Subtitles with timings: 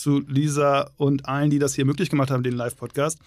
[0.00, 3.18] zu Lisa und allen, die das hier möglich gemacht haben, den Live-Podcast.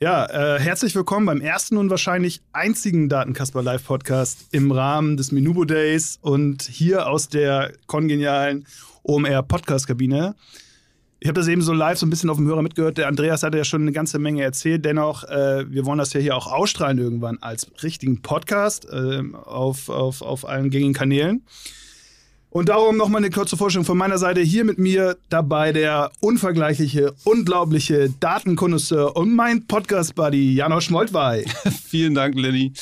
[0.00, 5.64] Ja, äh, herzlich willkommen beim ersten und wahrscheinlich einzigen Datenkasper Live-Podcast im Rahmen des Minubo
[5.64, 8.66] Days und hier aus der kongenialen
[9.02, 10.34] OMR Podcast-Kabine.
[11.20, 12.98] Ich habe das eben so live so ein bisschen auf dem Hörer mitgehört.
[12.98, 14.84] Der Andreas hatte ja schon eine ganze Menge erzählt.
[14.84, 19.88] Dennoch, äh, wir wollen das ja hier auch ausstrahlen irgendwann als richtigen Podcast äh, auf,
[19.88, 21.46] auf, auf allen gängigen Kanälen.
[22.56, 24.40] Und darum nochmal eine kurze Vorstellung von meiner Seite.
[24.40, 31.44] Hier mit mir dabei der unvergleichliche, unglaubliche Datenkonnoisseur und mein Podcast-Buddy Janosch Moltwey.
[31.88, 32.72] Vielen Dank, Lenny.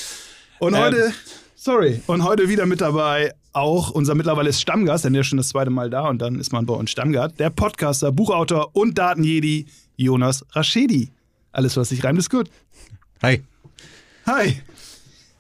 [0.59, 1.13] Und heute, ähm.
[1.55, 5.49] sorry, und heute wieder mit dabei auch unser mittlerweile Stammgast, denn der ist schon das
[5.49, 9.69] zweite Mal da und dann ist man bei uns Stammgast, der Podcaster, Buchautor und Datenjedi
[9.97, 11.13] Jonas Raschedi.
[11.51, 12.51] Alles, was sich reimt, ist gut.
[13.23, 13.43] Hi.
[14.27, 14.61] Hi.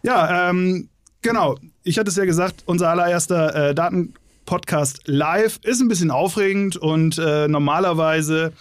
[0.02, 0.89] Ja, ähm,
[1.20, 1.58] genau.
[1.84, 4.14] Ich hatte es ja gesagt, unser allererster äh, Daten
[4.45, 5.59] Podcast live.
[5.62, 8.53] Ist ein bisschen aufregend und äh, normalerweise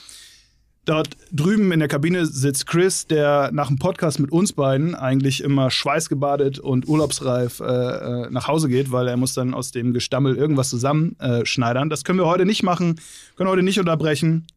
[0.86, 5.44] dort drüben in der Kabine sitzt Chris, der nach dem Podcast mit uns beiden eigentlich
[5.44, 9.94] immer schweißgebadet und urlaubsreif äh, äh nach Hause geht, weil er muss dann aus dem
[9.94, 11.90] Gestammel irgendwas zusammenschneidern.
[11.90, 13.00] das können wir heute nicht machen,
[13.36, 14.48] können heute nicht unterbrechen.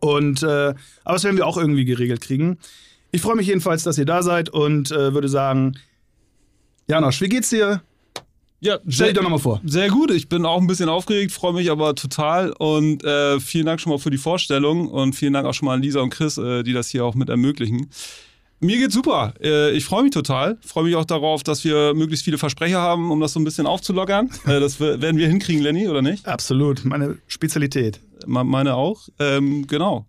[0.00, 2.58] Und äh, aber das werden wir auch irgendwie geregelt kriegen.
[3.12, 5.76] Ich freue mich jedenfalls, dass ihr da seid und äh, würde sagen,
[6.86, 7.82] Janosch, wie geht's dir?
[8.60, 9.60] Ja, stell dich doch nochmal vor.
[9.64, 13.64] Sehr gut, ich bin auch ein bisschen aufgeregt, freue mich aber total und äh, vielen
[13.64, 16.10] Dank schon mal für die Vorstellung und vielen Dank auch schon mal an Lisa und
[16.10, 17.88] Chris, äh, die das hier auch mit ermöglichen.
[18.62, 19.32] Mir geht's super.
[19.40, 20.58] Äh, ich freue mich total.
[20.60, 23.66] Freue mich auch darauf, dass wir möglichst viele Versprecher haben, um das so ein bisschen
[23.66, 24.28] aufzulockern.
[24.46, 26.26] Äh, das werden wir hinkriegen, Lenny, oder nicht?
[26.26, 28.00] Absolut, meine Spezialität.
[28.26, 29.08] Meine auch.
[29.18, 30.06] Ähm, genau.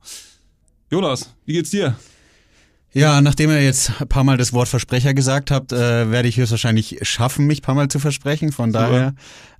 [0.89, 1.95] Jonas, wie geht's dir?
[2.93, 6.35] Ja, nachdem ihr jetzt ein paar Mal das Wort Versprecher gesagt habt, äh, werde ich
[6.35, 8.51] höchstwahrscheinlich schaffen, mich ein paar Mal zu versprechen.
[8.51, 9.15] Von daher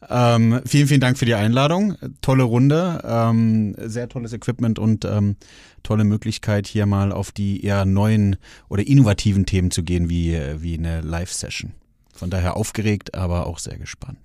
[0.10, 1.96] ähm, vielen, vielen Dank für die Einladung.
[2.22, 5.38] Tolle Runde, ähm, sehr tolles Equipment und ähm,
[5.82, 8.36] tolle Möglichkeit, hier mal auf die eher neuen
[8.68, 11.72] oder innovativen Themen zu gehen, wie, wie eine Live-Session.
[12.14, 14.20] Von daher aufgeregt, aber auch sehr gespannt.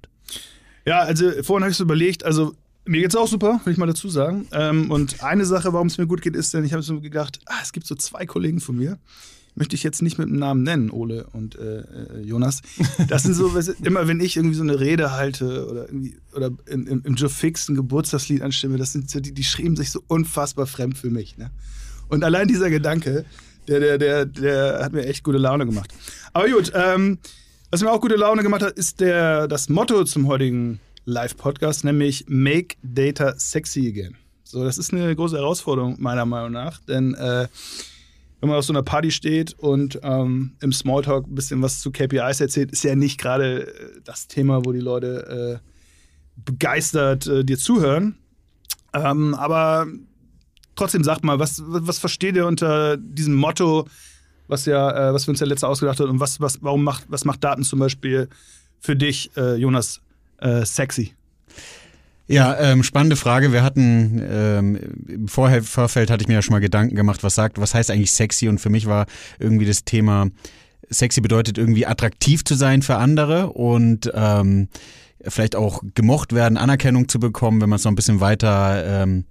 [0.85, 2.55] Ja, also vorhin habe ich so überlegt, also
[2.87, 4.47] mir geht's auch super, will ich mal dazu sagen.
[4.53, 7.41] Ähm, und eine Sache, warum es mir gut geht, ist, denn ich habe so gedacht,
[7.47, 8.99] ah, es gibt so zwei Kollegen von mir,
[9.55, 12.63] möchte ich jetzt nicht mit dem Namen nennen, Ole und äh, äh Jonas.
[13.09, 13.51] Das sind so,
[13.83, 17.31] immer wenn ich irgendwie so eine Rede halte oder irgendwie, oder in, in, im Joe
[17.31, 21.11] Fix ein Geburtstagslied anstimme, das sind so die, die schrieben sich so unfassbar fremd für
[21.11, 21.37] mich.
[21.39, 21.51] Ne?
[22.09, 23.25] Und allein dieser Gedanke,
[23.67, 25.93] der, der, der, der hat mir echt gute Laune gemacht.
[26.33, 27.19] Aber gut, ähm,
[27.71, 32.27] was mir auch gute Laune gemacht hat, ist der, das Motto zum heutigen Live-Podcast, nämlich
[32.29, 34.17] Make Data Sexy Again.
[34.43, 37.49] So, das ist eine große Herausforderung, meiner Meinung nach, denn äh,
[38.41, 41.91] wenn man auf so einer Party steht und ähm, im Smalltalk ein bisschen was zu
[41.91, 45.71] KPIs erzählt, ist ja nicht gerade äh, das Thema, wo die Leute äh,
[46.45, 48.19] begeistert äh, dir zuhören.
[48.93, 49.87] Ähm, aber
[50.75, 53.89] trotzdem sagt mal, was, was versteht ihr unter diesem Motto,
[54.49, 57.05] was ja, äh, was wir uns ja letzte ausgedacht haben und was, was, warum macht,
[57.09, 58.29] was macht Daten zum Beispiel
[58.81, 60.03] für dich, äh, Jonas,
[60.39, 61.15] äh, sexy?
[62.29, 63.53] Ja, ähm, spannende Frage.
[63.53, 67.37] Wir hatten ähm, im Vorher Vorfeld hatte ich mir ja schon mal Gedanken gemacht, was
[67.37, 68.49] sagt, was heißt eigentlich sexy?
[68.49, 69.07] Und für mich war
[69.39, 70.29] irgendwie das Thema
[70.91, 74.69] sexy bedeutet irgendwie attraktiv zu sein für andere und ähm,
[75.27, 79.25] vielleicht auch gemocht werden, Anerkennung zu bekommen, wenn man es noch ein bisschen weiter ähm,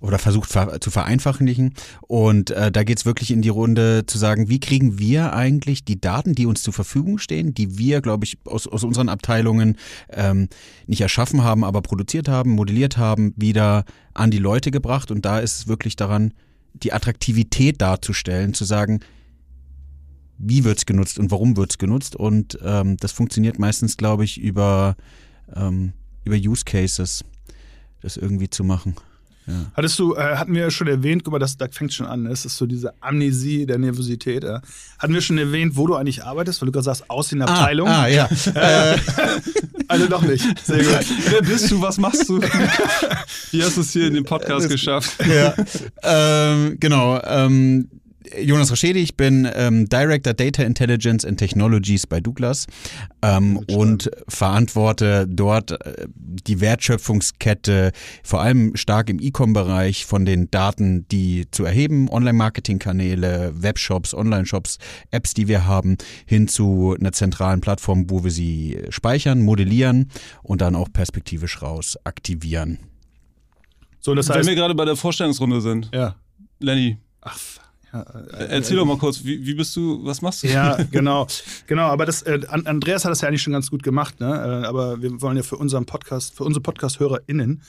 [0.00, 1.74] oder versucht zu vereinfachen.
[2.02, 6.00] Und äh, da geht's wirklich in die Runde zu sagen, wie kriegen wir eigentlich die
[6.00, 9.76] Daten, die uns zur Verfügung stehen, die wir, glaube ich, aus, aus unseren Abteilungen
[10.10, 10.48] ähm,
[10.86, 13.84] nicht erschaffen haben, aber produziert haben, modelliert haben, wieder
[14.14, 15.10] an die Leute gebracht.
[15.10, 16.32] Und da ist es wirklich daran,
[16.74, 19.00] die Attraktivität darzustellen, zu sagen,
[20.38, 22.16] wie wird's genutzt und warum wird's genutzt.
[22.16, 24.96] Und ähm, das funktioniert meistens, glaube ich, über,
[25.54, 25.94] ähm,
[26.24, 27.24] über Use Cases,
[28.02, 28.94] das irgendwie zu machen.
[29.46, 29.54] Ja.
[29.74, 32.30] Hattest du, äh, hatten wir schon erwähnt, guck mal, das, da fängt schon an, ne?
[32.30, 34.42] das ist so diese Amnesie der Nervosität.
[34.42, 34.60] Ja?
[34.98, 37.92] Hatten wir schon erwähnt, wo du eigentlich arbeitest, weil du gerade sagst, aus den Abteilungen.
[37.92, 38.28] Ah, ah ja.
[38.54, 38.98] äh,
[39.88, 40.44] also doch nicht.
[40.64, 41.06] Sehr gut.
[41.30, 42.40] Wer bist du, was machst du?
[43.52, 45.16] Wie hast du es hier in dem Podcast geschafft?
[45.26, 45.54] Ja.
[46.02, 47.20] ähm, genau.
[47.22, 47.88] Ähm,
[48.40, 52.66] Jonas Raschedi, ich bin ähm, Director Data Intelligence and Technologies bei Douglas
[53.22, 57.92] ähm, und verantworte dort äh, die Wertschöpfungskette,
[58.22, 64.78] vor allem stark im E-Com-Bereich von den Daten, die zu erheben, Online-Marketing-Kanäle, Webshops, Online-Shops,
[65.10, 65.96] Apps, die wir haben,
[66.26, 70.10] hin zu einer zentralen Plattform, wo wir sie speichern, modellieren
[70.42, 72.78] und dann auch perspektivisch raus aktivieren.
[74.00, 75.90] So, das heißt, Wenn wir gerade bei der Vorstellungsrunde sind.
[75.92, 76.16] Ja.
[76.60, 76.98] Lenny.
[77.20, 77.38] Ach,
[78.32, 80.48] Erzähl doch mal kurz, wie, wie, bist du, was machst du?
[80.48, 81.26] Ja, genau.
[81.66, 84.26] genau, aber das, äh, Andreas hat das ja eigentlich schon ganz gut gemacht, ne?
[84.26, 87.62] Äh, aber wir wollen ja für unseren Podcast, für unsere Podcast-HörerInnen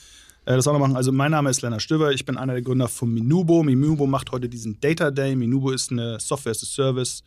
[0.48, 0.96] äh, das auch noch machen.
[0.96, 3.62] Also mein Name ist Lennart Stöver, ich bin einer der Gründer von Minubo.
[3.62, 5.36] Minubo macht heute diesen Data Day.
[5.36, 7.22] Minubo ist eine Software as a Service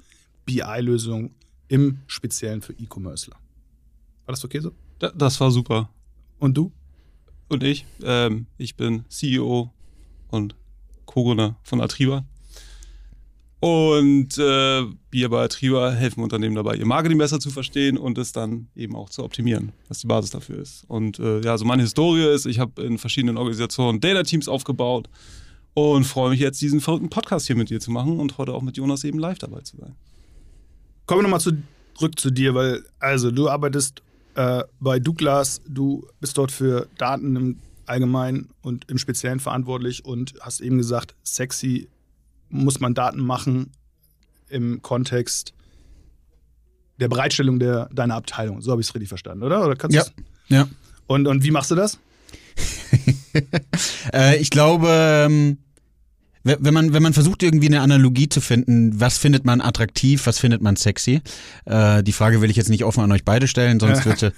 [0.45, 1.31] BI-Lösung
[1.68, 3.31] im Speziellen für E-Commercer.
[3.31, 4.71] War das okay so?
[5.00, 5.89] das war super.
[6.39, 6.71] Und du?
[7.47, 7.86] Und ich?
[8.04, 9.71] Ähm, ich bin CEO
[10.30, 10.56] und
[11.06, 12.25] Co-Gründer von Atriba.
[13.62, 18.31] Und äh, wir bei Atriba helfen Unternehmen dabei, ihr Marketing besser zu verstehen und es
[18.31, 20.84] dann eben auch zu optimieren, was die Basis dafür ist.
[20.88, 25.10] Und äh, ja, so meine Historie ist, ich habe in verschiedenen Organisationen Data-Teams aufgebaut
[25.75, 28.63] und freue mich jetzt, diesen verrückten Podcast hier mit dir zu machen und heute auch
[28.63, 29.94] mit Jonas eben live dabei zu sein.
[31.06, 34.02] Kommen wir nochmal zurück zu dir, weil, also, du arbeitest
[34.34, 40.34] äh, bei Douglas, du bist dort für Daten im Allgemeinen und im Speziellen verantwortlich und
[40.42, 41.90] hast eben gesagt, sexy
[42.51, 43.71] muss man Daten machen
[44.50, 45.53] im Kontext
[47.00, 48.62] der Bereitstellung der, deiner Abteilung.
[48.62, 49.65] So habe ich es richtig verstanden, oder?
[49.65, 50.03] oder ja.
[50.50, 50.68] ja.
[51.07, 51.98] Und, und wie machst du das?
[54.13, 55.57] äh, ich glaube, ähm,
[56.44, 60.39] wenn man, wenn man versucht, irgendwie eine Analogie zu finden, was findet man attraktiv, was
[60.39, 61.21] findet man sexy?
[61.65, 64.33] Äh, die Frage will ich jetzt nicht offen an euch beide stellen, sonst wird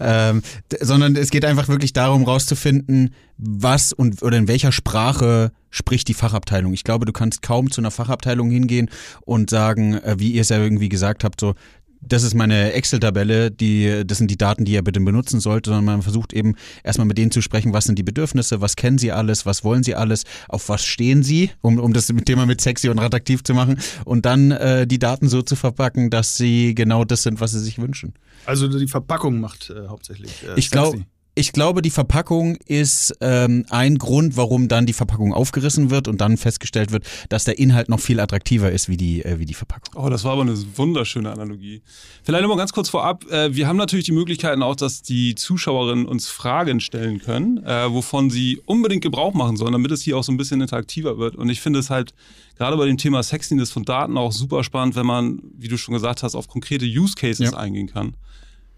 [0.00, 0.42] ähm,
[0.80, 6.14] sondern es geht einfach wirklich darum, rauszufinden, was und oder in welcher Sprache spricht die
[6.14, 6.74] Fachabteilung.
[6.74, 8.90] Ich glaube, du kannst kaum zu einer Fachabteilung hingehen
[9.22, 11.54] und sagen, äh, wie ihr es ja irgendwie gesagt habt, so,
[12.00, 15.84] das ist meine Excel-Tabelle, die, das sind die Daten, die ihr bitte benutzen sollt, sondern
[15.84, 19.12] man versucht eben erstmal mit denen zu sprechen, was sind die Bedürfnisse, was kennen sie
[19.12, 22.88] alles, was wollen sie alles, auf was stehen sie, um, um das Thema mit sexy
[22.88, 27.04] und attraktiv zu machen und dann äh, die Daten so zu verpacken, dass sie genau
[27.04, 28.14] das sind, was sie sich wünschen.
[28.46, 30.42] Also die Verpackung macht äh, hauptsächlich.
[30.42, 31.04] Äh, ich glaube,
[31.34, 36.20] ich glaube, die Verpackung ist ähm, ein Grund, warum dann die Verpackung aufgerissen wird und
[36.20, 39.54] dann festgestellt wird, dass der Inhalt noch viel attraktiver ist wie die, äh, wie die
[39.54, 40.02] Verpackung.
[40.02, 41.82] Oh, das war aber eine wunderschöne Analogie.
[42.24, 43.24] Vielleicht nochmal ganz kurz vorab.
[43.30, 47.90] Äh, wir haben natürlich die Möglichkeiten auch, dass die Zuschauerinnen uns Fragen stellen können, äh,
[47.90, 51.36] wovon sie unbedingt Gebrauch machen sollen, damit es hier auch so ein bisschen interaktiver wird.
[51.36, 52.12] Und ich finde es halt
[52.58, 55.94] gerade bei dem Thema Sexiness von Daten auch super spannend, wenn man, wie du schon
[55.94, 57.56] gesagt hast, auf konkrete Use Cases ja.
[57.56, 58.16] eingehen kann.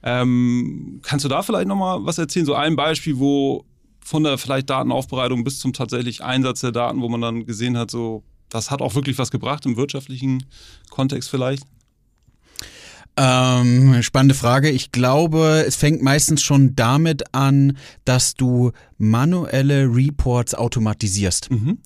[0.03, 2.47] Ähm, kannst du da vielleicht nochmal was erzählen?
[2.47, 3.65] So ein Beispiel, wo
[4.05, 7.91] von der vielleicht Datenaufbereitung bis zum tatsächlich Einsatz der Daten, wo man dann gesehen hat,
[7.91, 10.45] so, das hat auch wirklich was gebracht im wirtschaftlichen
[10.91, 11.65] Kontext vielleicht?
[13.17, 14.71] Ähm, spannende Frage.
[14.71, 21.51] Ich glaube, es fängt meistens schon damit an, dass du manuelle Reports automatisierst.
[21.51, 21.79] Mhm.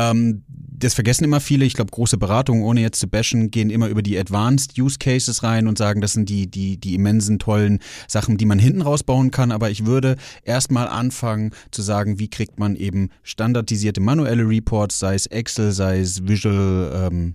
[0.00, 1.66] Ähm, das vergessen immer viele.
[1.66, 5.42] Ich glaube, große Beratungen, ohne jetzt zu bashen, gehen immer über die Advanced Use Cases
[5.42, 9.30] rein und sagen, das sind die, die, die immensen, tollen Sachen, die man hinten rausbauen
[9.30, 9.52] kann.
[9.52, 15.14] Aber ich würde erstmal anfangen zu sagen, wie kriegt man eben standardisierte manuelle Reports, sei
[15.14, 17.34] es Excel, sei es Visual, ähm,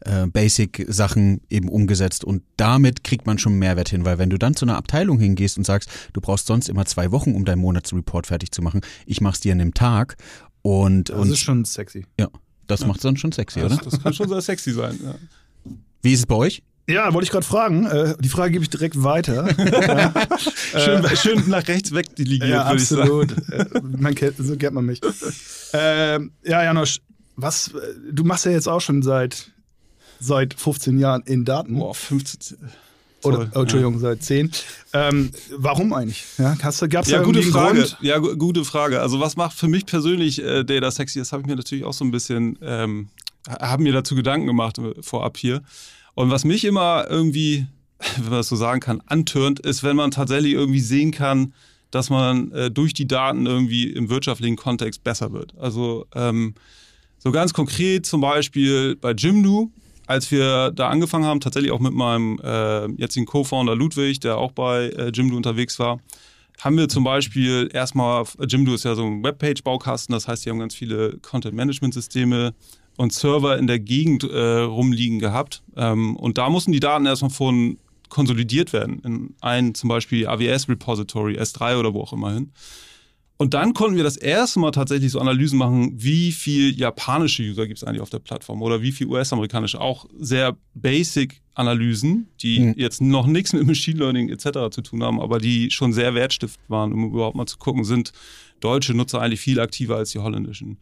[0.00, 4.54] äh, Basic-Sachen eben umgesetzt und damit kriegt man schon Mehrwert hin, weil wenn du dann
[4.54, 8.26] zu einer Abteilung hingehst und sagst, du brauchst sonst immer zwei Wochen, um deinen Monatsreport
[8.26, 10.16] fertig zu machen, ich mach's dir an einem Tag
[10.64, 12.06] und, das und, ist schon sexy.
[12.18, 12.28] Ja,
[12.66, 12.86] das ja.
[12.86, 13.82] macht es dann schon sexy, das, oder?
[13.84, 14.98] Das kann schon sehr sexy sein.
[15.02, 15.14] Ja.
[16.00, 16.62] Wie ist es bei euch?
[16.88, 17.84] Ja, wollte ich gerade fragen.
[17.84, 19.46] Äh, die Frage gebe ich direkt weiter.
[20.38, 23.32] schön, äh, schön, nach rechts weg die Linie, ja, absolut.
[23.50, 25.02] Äh, man kennt, so kennt man mich.
[25.74, 27.00] Äh, ja, Janosch,
[27.36, 27.70] was,
[28.10, 29.50] du machst ja jetzt auch schon seit,
[30.18, 31.78] seit 15 Jahren in Daten.
[31.78, 32.56] Boah, 15.
[33.24, 34.00] Oder, oh, Entschuldigung, ja.
[34.00, 34.50] seit zehn.
[34.92, 36.24] Ähm, warum eigentlich?
[36.38, 37.80] Ja, du, gab's ja, gute Frage.
[37.80, 37.98] Grund?
[38.00, 39.00] Ja, gute Frage.
[39.00, 41.18] Also was macht für mich persönlich äh, Data sexy?
[41.18, 43.08] Das habe ich mir natürlich auch so ein bisschen, ähm,
[43.48, 45.62] haben mir dazu Gedanken gemacht äh, vorab hier.
[46.14, 47.66] Und was mich immer irgendwie,
[48.16, 51.54] wenn man das so sagen kann, antörnt, ist, wenn man tatsächlich irgendwie sehen kann,
[51.90, 55.54] dass man äh, durch die Daten irgendwie im wirtschaftlichen Kontext besser wird.
[55.58, 56.54] Also ähm,
[57.18, 59.70] so ganz konkret zum Beispiel bei Jimdo
[60.06, 64.52] als wir da angefangen haben, tatsächlich auch mit meinem äh, jetzigen Co-Founder Ludwig, der auch
[64.52, 66.00] bei äh, Jimdo unterwegs war,
[66.60, 70.58] haben wir zum Beispiel erstmal, Jimdo ist ja so ein Webpage-Baukasten, das heißt, die haben
[70.58, 72.54] ganz viele Content-Management-Systeme
[72.96, 75.62] und Server in der Gegend äh, rumliegen gehabt.
[75.76, 81.36] Ähm, und da mussten die Daten erstmal von konsolidiert werden in ein zum Beispiel AWS-Repository,
[81.36, 82.52] S3 oder wo auch immer hin.
[83.36, 87.66] Und dann konnten wir das erste Mal tatsächlich so Analysen machen, wie viel japanische User
[87.66, 89.80] gibt es eigentlich auf der Plattform oder wie viel US-amerikanische.
[89.80, 92.74] Auch sehr basic Analysen, die mhm.
[92.76, 94.70] jetzt noch nichts mit Machine Learning etc.
[94.70, 98.12] zu tun haben, aber die schon sehr wertstiftend waren, um überhaupt mal zu gucken, sind
[98.60, 100.78] deutsche Nutzer eigentlich viel aktiver als die holländischen.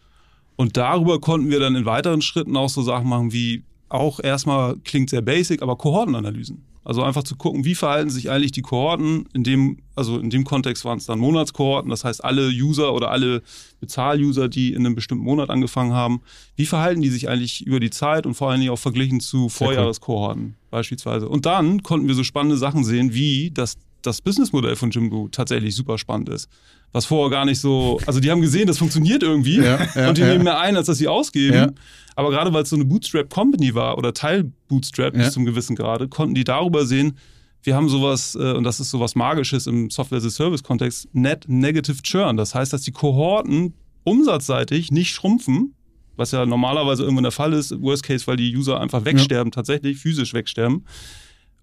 [0.57, 4.77] Und darüber konnten wir dann in weiteren Schritten auch so Sachen machen wie auch erstmal
[4.85, 6.65] klingt sehr basic, aber Kohortenanalysen.
[6.85, 9.27] Also einfach zu gucken, wie verhalten sich eigentlich die Kohorten.
[9.33, 13.13] In dem, also in dem Kontext waren es dann Monatskohorten, das heißt alle User oder
[13.13, 13.43] alle
[13.79, 16.23] Bezahl-User, die in einem bestimmten Monat angefangen haben,
[16.57, 19.49] wie verhalten die sich eigentlich über die Zeit und vor allen Dingen auch verglichen zu
[19.49, 20.55] Vorjahreskohorten cool.
[20.71, 21.29] beispielsweise.
[21.29, 25.77] Und dann konnten wir so spannende Sachen sehen, wie das, das Businessmodell von Jimdo tatsächlich
[25.77, 26.49] super spannend ist.
[26.93, 30.19] Was vorher gar nicht so, also die haben gesehen, das funktioniert irgendwie ja, ja, und
[30.19, 30.29] die ja.
[30.29, 31.73] nehmen mehr ein, als dass sie ausgeben.
[32.15, 36.09] Aber gerade weil es so eine Bootstrap-Company war oder Teil Bootstrap bis zum gewissen Grade,
[36.09, 37.17] konnten die darüber sehen,
[37.63, 42.37] wir haben sowas, äh, und das ist sowas Magisches im Software-as-a-Service-Kontext, Net Negative Churn.
[42.37, 45.75] Das heißt, dass die Kohorten umsatzseitig nicht schrumpfen,
[46.17, 49.99] was ja normalerweise irgendwann der Fall ist, Worst Case, weil die User einfach wegsterben, tatsächlich
[49.99, 50.85] physisch wegsterben.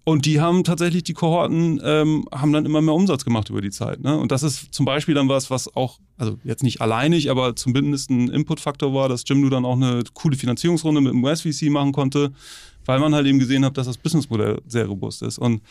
[0.04, 3.70] Und die haben tatsächlich, die Kohorten, ähm, haben dann immer mehr Umsatz gemacht über die
[3.70, 4.00] Zeit.
[4.00, 4.18] Ne?
[4.18, 8.10] Und das ist zum Beispiel dann was, was auch, also jetzt nicht alleinig, aber zumindest
[8.10, 12.32] ein Inputfaktor war, dass Jimdo dann auch eine coole Finanzierungsrunde mit dem US-VC machen konnte,
[12.86, 15.38] weil man halt eben gesehen hat, dass das Businessmodell sehr robust ist.
[15.38, 15.62] Und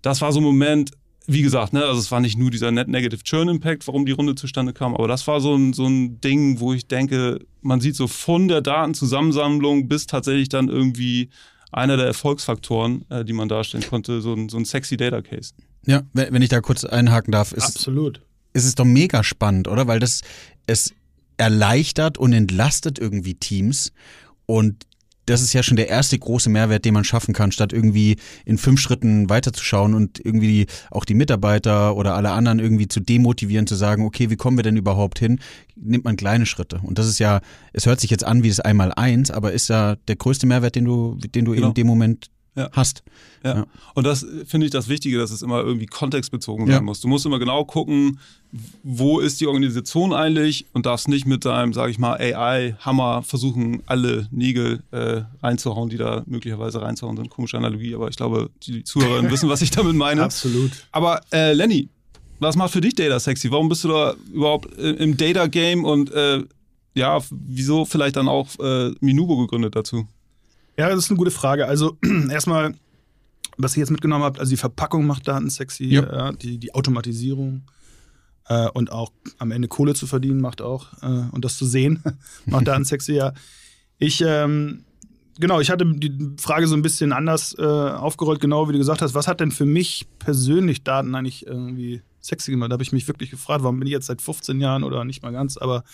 [0.00, 0.92] das war so ein Moment,
[1.26, 4.12] wie gesagt, ne, also es war nicht nur dieser Net Negative Churn Impact, warum die
[4.12, 7.80] Runde zustande kam, aber das war so ein, so ein Ding, wo ich denke, man
[7.80, 11.30] sieht so von der Datenzusammensammlung bis tatsächlich dann irgendwie
[11.72, 15.52] einer der Erfolgsfaktoren, äh, die man darstellen konnte, so ein, so ein sexy Data Case.
[15.84, 18.20] Ja, wenn ich da kurz einhaken darf, ist, Absolut.
[18.52, 19.88] ist es doch mega spannend, oder?
[19.88, 20.20] Weil das
[20.66, 20.94] es
[21.38, 23.92] erleichtert und entlastet irgendwie Teams
[24.46, 24.86] und
[25.26, 28.58] das ist ja schon der erste große Mehrwert, den man schaffen kann, statt irgendwie in
[28.58, 33.74] fünf Schritten weiterzuschauen und irgendwie auch die Mitarbeiter oder alle anderen irgendwie zu demotivieren, zu
[33.74, 35.40] sagen, okay, wie kommen wir denn überhaupt hin?
[35.76, 36.80] Nimmt man kleine Schritte.
[36.82, 37.40] Und das ist ja,
[37.72, 40.74] es hört sich jetzt an wie das einmal eins, aber ist ja der größte Mehrwert,
[40.74, 41.68] den du, den du genau.
[41.68, 42.68] in dem Moment ja.
[42.72, 43.02] hast.
[43.44, 43.56] Ja.
[43.56, 43.66] ja.
[43.94, 46.80] Und das finde ich das Wichtige, dass es immer irgendwie kontextbezogen sein ja.
[46.80, 47.00] muss.
[47.00, 48.18] Du musst immer genau gucken,
[48.82, 53.82] wo ist die Organisation eigentlich und darfst nicht mit deinem, sage ich mal, AI-Hammer versuchen,
[53.86, 57.30] alle Nägel äh, reinzuhauen, die da möglicherweise reinzuhauen sind.
[57.30, 60.22] Komische Analogie, aber ich glaube, die Zuhörer wissen, was ich damit meine.
[60.22, 60.70] Absolut.
[60.92, 61.88] Aber äh, Lenny,
[62.38, 63.50] was macht für dich Data sexy?
[63.50, 66.42] Warum bist du da überhaupt äh, im Data-Game und äh,
[66.94, 70.06] ja, wieso vielleicht dann auch äh, Minubo gegründet dazu?
[70.76, 71.66] Ja, das ist eine gute Frage.
[71.66, 71.98] Also
[72.30, 72.74] erstmal,
[73.56, 76.02] was ich jetzt mitgenommen habe, also die Verpackung macht Daten sexy, ja.
[76.02, 77.62] Ja, die, die Automatisierung
[78.48, 82.02] äh, und auch am Ende Kohle zu verdienen macht auch äh, und das zu sehen
[82.46, 83.14] macht Daten sexy.
[83.14, 83.34] Ja,
[83.98, 84.84] ich ähm,
[85.38, 89.02] genau, ich hatte die Frage so ein bisschen anders äh, aufgerollt, genau wie du gesagt
[89.02, 89.14] hast.
[89.14, 92.70] Was hat denn für mich persönlich Daten eigentlich irgendwie sexy gemacht?
[92.70, 95.22] Da habe ich mich wirklich gefragt, warum bin ich jetzt seit 15 Jahren oder nicht
[95.22, 95.84] mal ganz, aber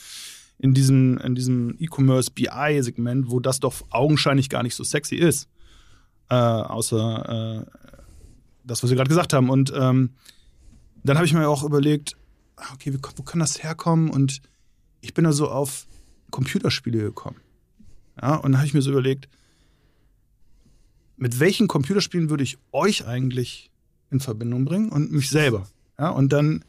[0.58, 5.48] in diesem, in diesem E-Commerce BI-Segment, wo das doch augenscheinlich gar nicht so sexy ist.
[6.30, 7.80] Äh, außer äh,
[8.64, 9.50] das, was wir gerade gesagt haben.
[9.50, 10.10] Und ähm,
[11.04, 12.16] dann habe ich mir auch überlegt,
[12.56, 14.10] ah, okay, wo, wo kann das herkommen?
[14.10, 14.42] Und
[15.00, 15.86] ich bin da so auf
[16.30, 17.40] Computerspiele gekommen.
[18.20, 19.28] Ja, und dann habe ich mir so überlegt,
[21.16, 23.70] mit welchen Computerspielen würde ich euch eigentlich
[24.10, 25.68] in Verbindung bringen und mich selber?
[25.98, 26.64] Ja, und dann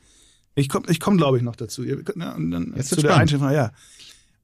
[0.60, 1.84] ich komme, ich komm, glaube ich, noch dazu.
[1.84, 3.72] Ja, und dann Jetzt zu der Einschätzung, ja.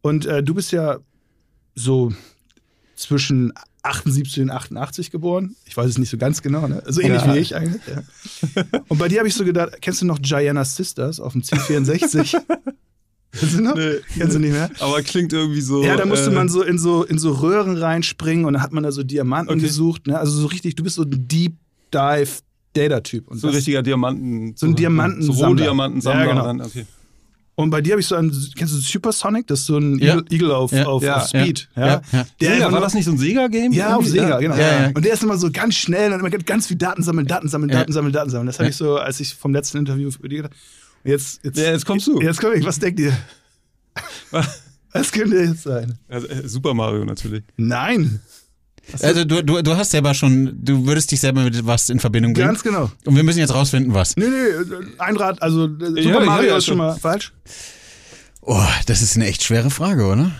[0.02, 1.00] Und äh, du bist ja
[1.74, 2.14] so
[2.96, 3.54] zwischen
[3.84, 5.56] 78 und 88 geboren.
[5.66, 6.84] Ich weiß es nicht so ganz genau, ne?
[6.88, 7.34] So ähnlich ja.
[7.34, 7.82] wie ich eigentlich.
[7.88, 8.64] Ja.
[8.88, 12.42] Und bei dir habe ich so gedacht, kennst du noch Gianna Sisters auf dem C64?
[13.38, 13.76] Kennst du noch?
[13.76, 13.98] Nee.
[14.18, 14.70] Kennst du nicht mehr?
[14.80, 15.84] Aber klingt irgendwie so.
[15.84, 18.72] Ja, da musste äh, man so in, so in so Röhren reinspringen und dann hat
[18.72, 19.66] man da so Diamanten okay.
[19.66, 20.08] gesucht.
[20.08, 20.18] Ne?
[20.18, 21.58] Also so richtig, du bist so ein Deep
[21.94, 22.32] Dive
[22.76, 23.26] Data-Typ.
[23.32, 24.54] So ein richtiger Diamanten.
[24.56, 25.40] So ein Diamantensammler.
[25.40, 26.26] So Rohdiamantensammler.
[26.26, 26.46] Ja, genau.
[26.46, 26.86] Dann, okay.
[27.58, 29.48] Und bei dir habe ich so einen, kennst du Supersonic?
[29.48, 30.22] Das ist so ein ja.
[30.30, 30.86] Eagle, auf, ja.
[30.86, 31.18] auf, ja.
[31.18, 31.70] auf Speed.
[31.78, 32.02] Ja.
[32.12, 32.26] Ja.
[32.42, 33.72] Der Sega, war das nicht so ein Sega-Game?
[33.72, 34.56] Ja, auf Sega, genau.
[34.94, 37.70] Und der ist immer so ganz schnell und immer ganz viel Daten sammeln, Daten sammeln,
[37.70, 38.48] Daten sammeln, Daten sammeln.
[38.48, 40.56] Das habe ich so, als ich vom letzten Interview für dich gedacht
[41.06, 42.20] jetzt, jetzt, ja, jetzt kommst du.
[42.20, 42.66] Jetzt komm ich.
[42.66, 43.16] Was denkt ihr?
[44.92, 45.98] Was könnte jetzt sein?
[46.08, 47.44] Also, Super Mario natürlich.
[47.58, 48.20] Nein.
[49.02, 52.34] Also du, du, du hast selber schon, du würdest dich selber mit was in Verbindung
[52.34, 52.48] bringen.
[52.48, 52.92] Ganz genau.
[53.06, 54.16] Und wir müssen jetzt rausfinden, was.
[54.16, 57.34] Nee, nee, ein Rad, also Super ja, Mario ja, ist schon mal falsch.
[58.42, 60.32] Oh, das ist eine echt schwere Frage, oder?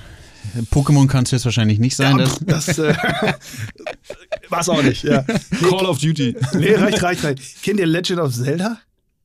[0.72, 2.20] Pokémon kann es jetzt wahrscheinlich nicht sein.
[2.20, 2.94] Ja, das das äh,
[4.50, 5.24] war es auch nicht, ja.
[5.60, 6.36] Call of Duty.
[6.54, 7.64] Nee, reicht, reicht, reicht.
[7.64, 8.78] Kennt ihr Legend of Zelda?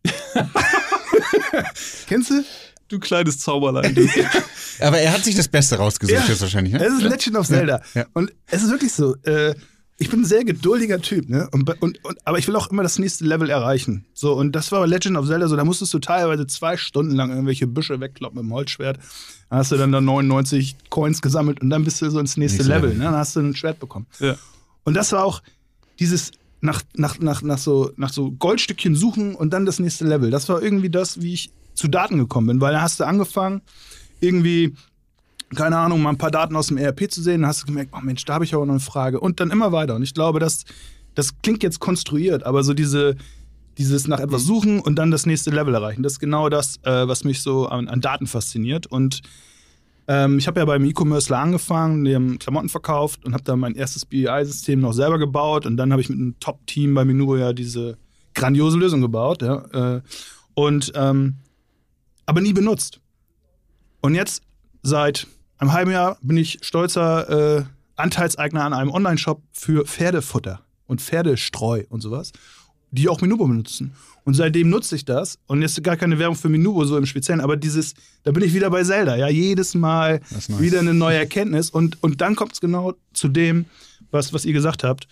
[2.09, 2.45] Kennst du?
[2.91, 3.95] Du kleines Zauberlein.
[3.95, 4.07] Du.
[4.81, 6.75] Aber er hat sich das Beste rausgesucht ja, jetzt wahrscheinlich.
[6.75, 6.85] Ne?
[6.85, 7.81] Es ist Legend of Zelda.
[7.95, 8.07] Ja, ja.
[8.15, 9.15] Und es ist wirklich so.
[9.23, 9.55] Äh,
[9.99, 11.47] ich bin ein sehr geduldiger Typ, ne?
[11.53, 14.07] Und, und, und, aber ich will auch immer das nächste Level erreichen.
[14.15, 17.15] So, und das war bei Legend of Zelda so, da musstest du teilweise zwei Stunden
[17.15, 18.99] lang irgendwelche Büsche wegkloppen mit dem Holzschwert.
[19.51, 22.63] Dann hast du dann da 99 Coins gesammelt und dann bist du so ins nächste
[22.63, 23.05] Level, Level, ne?
[23.05, 24.07] Dann hast du ein Schwert bekommen.
[24.21, 24.37] Ja.
[24.85, 25.43] Und das war auch
[25.99, 26.33] dieses
[26.63, 30.31] nach, nach, nach, nach, so, nach so Goldstückchen suchen und dann das nächste Level.
[30.31, 33.63] Das war irgendwie das, wie ich zu Daten gekommen bin, weil da hast du angefangen,
[34.21, 34.75] irgendwie
[35.55, 37.93] keine Ahnung, mal ein paar Daten aus dem ERP zu sehen, dann hast du gemerkt,
[37.97, 39.21] oh Mensch, da habe ich aber noch eine Frage.
[39.21, 39.97] Und dann immer weiter.
[39.97, 40.65] Und ich glaube, das,
[41.15, 43.17] das klingt jetzt konstruiert, aber so diese,
[43.79, 47.09] dieses nach etwas suchen und dann das nächste Level erreichen, das ist genau das, äh,
[47.09, 48.87] was mich so an, an Daten fasziniert.
[48.87, 49.23] Und
[50.07, 53.75] ähm, ich habe ja beim E-Commerce angefangen, die haben Klamotten verkauft und habe da mein
[53.75, 55.67] erstes BI-System noch selber gebaut.
[55.67, 57.99] Und dann habe ich mit einem Top-Team bei Minuro ja diese
[58.35, 59.43] grandiose Lösung gebaut.
[59.43, 60.01] Ja, äh,
[60.55, 61.37] und ähm,
[62.31, 63.01] aber nie benutzt.
[64.03, 64.43] Und jetzt
[64.85, 65.27] seit
[65.59, 67.65] einem halben Jahr bin ich stolzer äh,
[67.97, 72.31] Anteilseigner an einem Online-Shop für Pferdefutter und Pferdestreu und sowas,
[72.93, 73.95] die auch Minubo benutzen.
[74.23, 75.41] Und seitdem nutze ich das.
[75.49, 78.55] Und jetzt gar keine Werbung für Minubo so im Speziellen, aber dieses, da bin ich
[78.55, 79.17] wieder bei Zelda.
[79.17, 80.61] Ja, jedes Mal nice.
[80.61, 81.69] wieder eine neue Erkenntnis.
[81.69, 83.65] Und, und dann kommt es genau zu dem,
[84.13, 85.09] was, was ihr gesagt habt.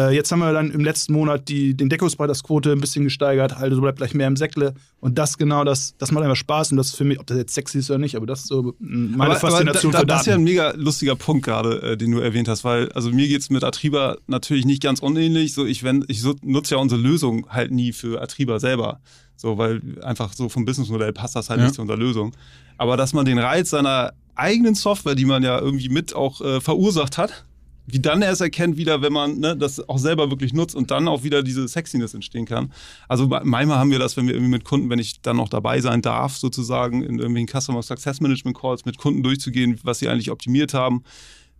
[0.00, 3.80] Äh, jetzt haben wir dann im letzten Monat die, den Deckungsbeitragsquote ein bisschen gesteigert, also
[3.82, 4.74] bleibt gleich mehr im Säckle.
[5.00, 7.36] Und das genau, das, das macht einfach Spaß und das ist für mich, ob das
[7.36, 10.14] jetzt sexy ist oder nicht, aber das ist so meine aber, Faszination aber da, da,
[10.14, 13.10] Das ist ja ein mega lustiger Punkt gerade, äh, den du erwähnt hast, weil also
[13.10, 15.52] mir geht es mit Atriba natürlich nicht ganz unähnlich.
[15.52, 19.00] So, ich, wenn, ich so, nutze ja unsere Lösung halt nie für Atriba selber.
[19.36, 21.66] So, weil einfach so vom Businessmodell passt das halt ja.
[21.66, 22.32] nicht zu unserer Lösung.
[22.78, 26.60] Aber dass man den Reiz seiner eigenen Software, die man ja irgendwie mit auch äh,
[26.60, 27.44] verursacht hat,
[27.92, 31.08] wie dann erst erkennt wieder, wenn man ne, das auch selber wirklich nutzt und dann
[31.08, 32.72] auch wieder diese Sexiness entstehen kann.
[33.08, 35.80] Also manchmal haben wir das, wenn wir irgendwie mit Kunden, wenn ich dann noch dabei
[35.80, 40.30] sein darf, sozusagen in irgendwelchen Customer Success Management Calls mit Kunden durchzugehen, was sie eigentlich
[40.30, 41.02] optimiert haben.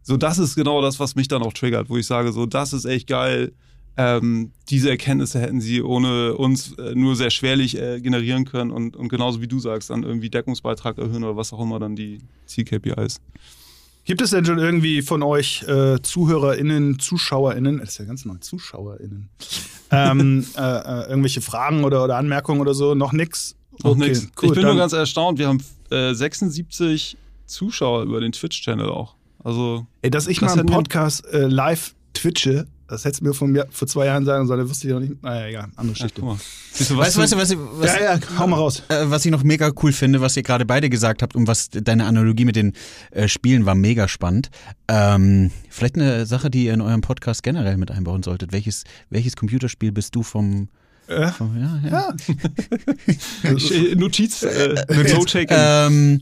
[0.03, 2.73] So, das ist genau das, was mich dann auch triggert, wo ich sage, so, das
[2.73, 3.53] ist echt geil.
[3.97, 8.97] Ähm, diese Erkenntnisse hätten sie ohne uns äh, nur sehr schwerlich äh, generieren können und,
[8.97, 12.19] und genauso wie du sagst, dann irgendwie Deckungsbeitrag erhöhen oder was auch immer dann die
[12.47, 13.21] Ziel-KPIs.
[14.04, 18.37] Gibt es denn schon irgendwie von euch äh, ZuhörerInnen, ZuschauerInnen, das ist ja ganz neu,
[18.40, 19.28] ZuschauerInnen,
[19.90, 22.95] ähm, äh, äh, irgendwelche Fragen oder, oder Anmerkungen oder so?
[22.95, 23.57] Noch nix?
[23.83, 24.28] Noch okay, nix.
[24.40, 29.16] Cool, ich bin nur ganz erstaunt, wir haben 76 äh, Zuschauer über den Twitch-Channel auch.
[29.42, 33.35] Also, Ey, dass ich das mal einen Podcast äh, live twitche, das hättest du mir
[33.35, 35.23] von mir vor zwei Jahren sagen sollen, wusste ich noch nicht.
[35.23, 36.21] Naja, egal, andere Geschichte.
[36.21, 38.83] Ja, weißt du, was, weißt du, was, was, ja, ja, hau mal raus.
[38.89, 41.71] Äh, was ich noch mega cool finde, was ihr gerade beide gesagt habt und was
[41.71, 42.73] deine Analogie mit den
[43.13, 44.50] äh, Spielen war mega spannend.
[44.89, 48.53] Ähm, vielleicht eine Sache, die ihr in eurem Podcast generell mit einbauen solltet.
[48.53, 50.69] Welches, welches Computerspiel bist du vom
[51.07, 52.15] äh, vom, ja, ja.
[53.43, 53.95] ja.
[53.97, 55.49] Notiz, äh, Note-Taking.
[55.50, 56.21] Ähm,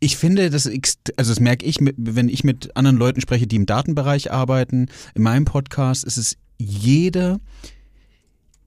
[0.00, 3.66] ich finde, das, also das merke ich, wenn ich mit anderen Leuten spreche, die im
[3.66, 4.86] Datenbereich arbeiten.
[5.14, 7.40] In meinem Podcast ist es jede,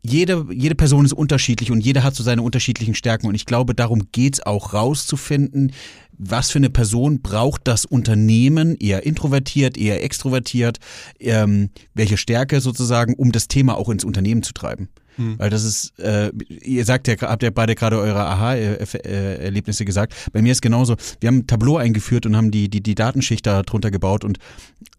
[0.04, 3.28] jede, jede Person ist unterschiedlich und jeder hat so seine unterschiedlichen Stärken.
[3.28, 5.72] Und ich glaube, darum geht es auch rauszufinden,
[6.18, 10.80] was für eine Person braucht das Unternehmen, eher introvertiert, eher extrovertiert,
[11.20, 14.90] ähm, welche Stärke sozusagen, um das Thema auch ins Unternehmen zu treiben.
[15.22, 15.40] Hm.
[15.40, 20.14] Weil das ist, äh, ihr sagt ja, habt ja beide gerade eure Aha-Erlebnisse gesagt.
[20.34, 23.46] Bei mir ist genauso, wir haben ein Tableau eingeführt und haben die, die, die Datenschicht
[23.46, 24.40] da drunter gebaut und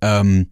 [0.01, 0.47] ähm,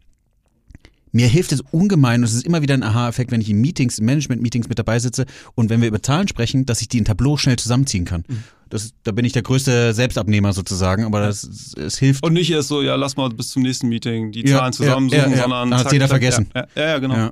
[1.12, 3.98] mir hilft es ungemein und es ist immer wieder ein Aha-Effekt, wenn ich in Meetings,
[3.98, 7.04] in Management-Meetings mit dabei sitze und wenn wir über Zahlen sprechen, dass ich die in
[7.04, 8.24] Tableau schnell zusammenziehen kann.
[8.28, 8.44] Mhm.
[8.68, 12.22] Das, da bin ich der größte Selbstabnehmer sozusagen, aber das, es hilft.
[12.22, 15.37] Und nicht erst so, ja, lass mal bis zum nächsten Meeting die Zahlen zusammensuchen, ja,
[15.37, 15.70] ja, sondern.
[15.72, 16.48] Dann hat jeder vergessen.
[16.54, 17.30] Ja, ja, genau.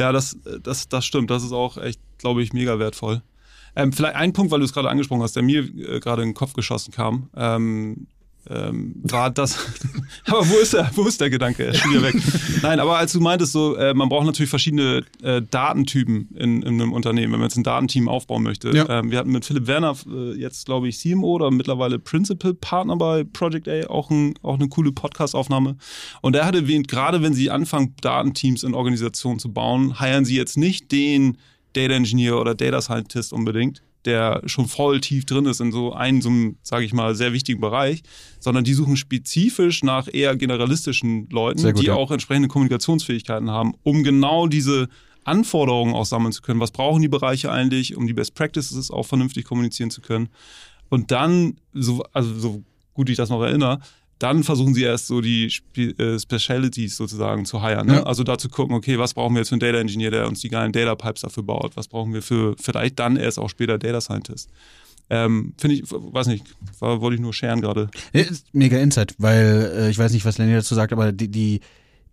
[0.00, 1.30] Ja, das, das, das stimmt.
[1.30, 3.20] Das ist auch echt, glaube ich, mega wertvoll.
[3.76, 6.30] Ähm, vielleicht ein Punkt, weil du es gerade angesprochen hast, der mir äh, gerade in
[6.30, 7.28] den Kopf geschossen kam.
[7.36, 8.06] Ähm,
[8.48, 9.58] ähm, war das.
[10.26, 11.64] aber wo ist der, wo ist der Gedanke?
[11.64, 12.14] Er ist schon wieder weg.
[12.62, 16.80] Nein, aber als du meintest, so, äh, man braucht natürlich verschiedene äh, Datentypen in, in,
[16.80, 18.70] einem Unternehmen, wenn man jetzt ein Datenteam aufbauen möchte.
[18.70, 18.88] Ja.
[18.88, 22.96] Ähm, wir hatten mit Philipp Werner äh, jetzt, glaube ich, CMO oder mittlerweile Principal Partner
[22.96, 25.76] bei Project A, auch, ein, auch eine coole Podcast-Aufnahme.
[26.22, 30.36] Und er hat erwähnt, gerade wenn sie anfangen, Datenteams in Organisationen zu bauen, heiern sie
[30.36, 31.36] jetzt nicht den
[31.72, 36.22] Data Engineer oder Data Scientist unbedingt, der schon voll tief drin ist in so einem,
[36.22, 38.02] so einem, sage ich mal, sehr wichtigen Bereich,
[38.38, 41.94] sondern die suchen spezifisch nach eher generalistischen Leuten, gut, die ja.
[41.94, 44.88] auch entsprechende Kommunikationsfähigkeiten haben, um genau diese
[45.24, 46.60] Anforderungen auch sammeln zu können.
[46.60, 50.28] Was brauchen die Bereiche eigentlich, um die Best Practices auch vernünftig kommunizieren zu können?
[50.88, 53.80] Und dann, so, also so gut ich das noch erinnere,
[54.20, 57.86] dann versuchen sie erst so die Spe äh, Specialities sozusagen zu hiren.
[57.86, 57.94] Ne?
[57.94, 58.02] Ja.
[58.04, 60.40] Also da zu gucken, okay, was brauchen wir jetzt für einen Data Engineer, der uns
[60.40, 61.76] die geilen Data Pipes dafür baut?
[61.76, 64.50] Was brauchen wir für vielleicht dann erst auch später Data Scientist?
[65.08, 66.44] Ähm, Finde ich, weiß nicht,
[66.78, 67.90] war, wollte ich nur scheren gerade.
[68.52, 71.60] Mega Insight, weil äh, ich weiß nicht, was Lenny dazu sagt, aber die, die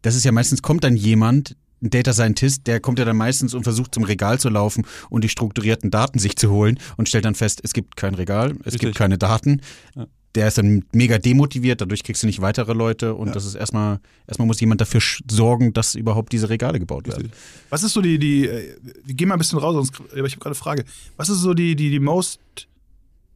[0.02, 3.54] das ist ja meistens kommt dann jemand, ein Data Scientist, der kommt ja dann meistens
[3.54, 7.26] und versucht zum Regal zu laufen und die strukturierten Daten sich zu holen und stellt
[7.26, 8.80] dann fest, es gibt kein Regal, es Richtig.
[8.80, 9.62] gibt keine Daten.
[9.96, 10.08] Ja.
[10.38, 13.34] Der ist dann mega demotiviert, dadurch kriegst du nicht weitere Leute und ja.
[13.34, 17.32] das ist erstmal, erstmal muss jemand dafür sorgen, dass überhaupt diese Regale gebaut werden.
[17.72, 20.34] Was ist so die, die, äh, wir gehen mal ein bisschen raus, sonst, aber ich
[20.34, 20.86] habe gerade eine Frage.
[21.16, 22.40] Was ist so die, die, die most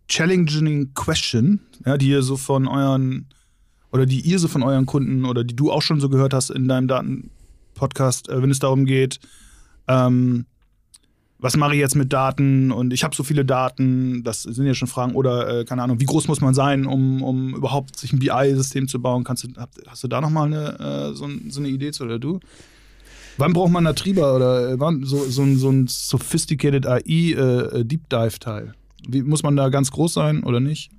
[0.10, 3.26] challenging question, ja, die ihr so von euren,
[3.92, 6.52] oder die ihr so von euren Kunden oder die du auch schon so gehört hast
[6.52, 7.32] in deinem Daten,
[7.74, 9.20] Podcast, äh, wenn es darum geht,
[9.88, 10.46] ähm,
[11.42, 14.76] was mache ich jetzt mit Daten und ich habe so viele Daten, das sind ja
[14.76, 18.14] schon Fragen, oder äh, keine Ahnung, wie groß muss man sein, um, um überhaupt sich
[18.14, 19.24] ein BI-System zu bauen?
[19.24, 19.50] Kannst du,
[19.88, 20.80] hast du da nochmal eine,
[21.12, 22.40] äh, so, so, eine Idee zu oder du?
[23.38, 27.86] Wann braucht man Natriba oder äh, wann, so, so, ein, so ein Sophisticated AI äh,
[27.86, 28.74] Deep Dive Teil?
[29.08, 30.92] Wie, muss man da ganz groß sein oder nicht?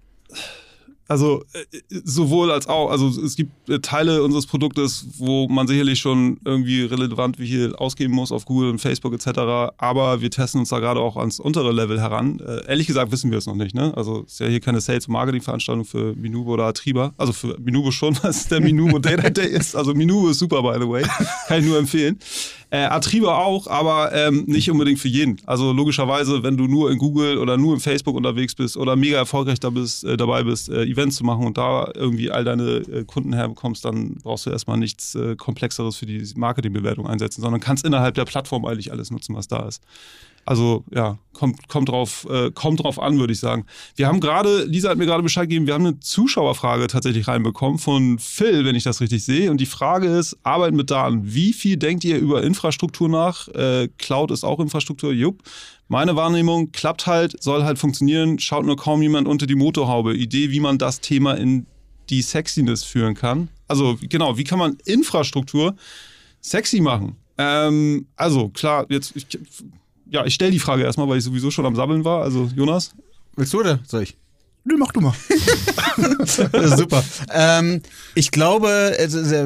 [1.08, 2.90] Also äh, sowohl als auch.
[2.90, 7.80] Also es gibt äh, Teile unseres Produktes, wo man sicherlich schon irgendwie relevant wie hier
[7.80, 9.74] ausgeben muss auf Google und Facebook etc.
[9.78, 12.40] Aber wir testen uns da gerade auch ans untere Level heran.
[12.40, 13.74] Äh, ehrlich gesagt wissen wir es noch nicht.
[13.74, 13.92] Ne?
[13.96, 17.12] Also es ist ja hier keine Sales- und Marketing-Veranstaltung für Minubo oder Atriba.
[17.16, 19.76] Also für Minubo schon, was der Minubo Data Day ist.
[19.76, 21.02] Also Minubo ist super, by the way.
[21.48, 22.18] Kann ich nur empfehlen.
[22.72, 25.36] Äh, Atriba auch, aber ähm, nicht unbedingt für jeden.
[25.44, 29.18] Also logischerweise, wenn du nur in Google oder nur in Facebook unterwegs bist oder mega
[29.18, 32.78] erfolgreich da bist, äh, dabei bist, äh, Events zu machen und da irgendwie all deine
[32.78, 37.60] äh, Kunden herbekommst, dann brauchst du erstmal nichts äh, Komplexeres für die Marketingbewertung einsetzen, sondern
[37.60, 39.82] kannst innerhalb der Plattform eigentlich alles nutzen, was da ist.
[40.44, 43.64] Also ja, kommt, kommt, drauf, äh, kommt drauf an, würde ich sagen.
[43.94, 47.78] Wir haben gerade, Lisa hat mir gerade Bescheid gegeben, wir haben eine Zuschauerfrage tatsächlich reinbekommen
[47.78, 49.50] von Phil, wenn ich das richtig sehe.
[49.50, 51.32] Und die Frage ist, Arbeit mit Daten.
[51.32, 53.48] Wie viel denkt ihr über Infrastruktur nach?
[53.48, 55.42] Äh, Cloud ist auch Infrastruktur, jupp.
[55.88, 60.16] Meine Wahrnehmung klappt halt, soll halt funktionieren, schaut nur kaum jemand unter die Motorhaube.
[60.16, 61.66] Idee, wie man das Thema in
[62.10, 63.48] die Sexiness führen kann.
[63.68, 65.76] Also genau, wie kann man Infrastruktur
[66.40, 67.16] sexy machen?
[67.38, 69.26] Ähm, also klar, jetzt ich,
[70.12, 72.22] ja, ich stelle die Frage erstmal, weil ich sowieso schon am Sabbeln war.
[72.22, 72.94] Also, Jonas?
[73.34, 74.16] Willst du oder soll ich?
[74.64, 75.14] Nö, mach du mal.
[76.76, 77.02] super.
[77.32, 77.80] Ähm,
[78.14, 78.96] ich glaube,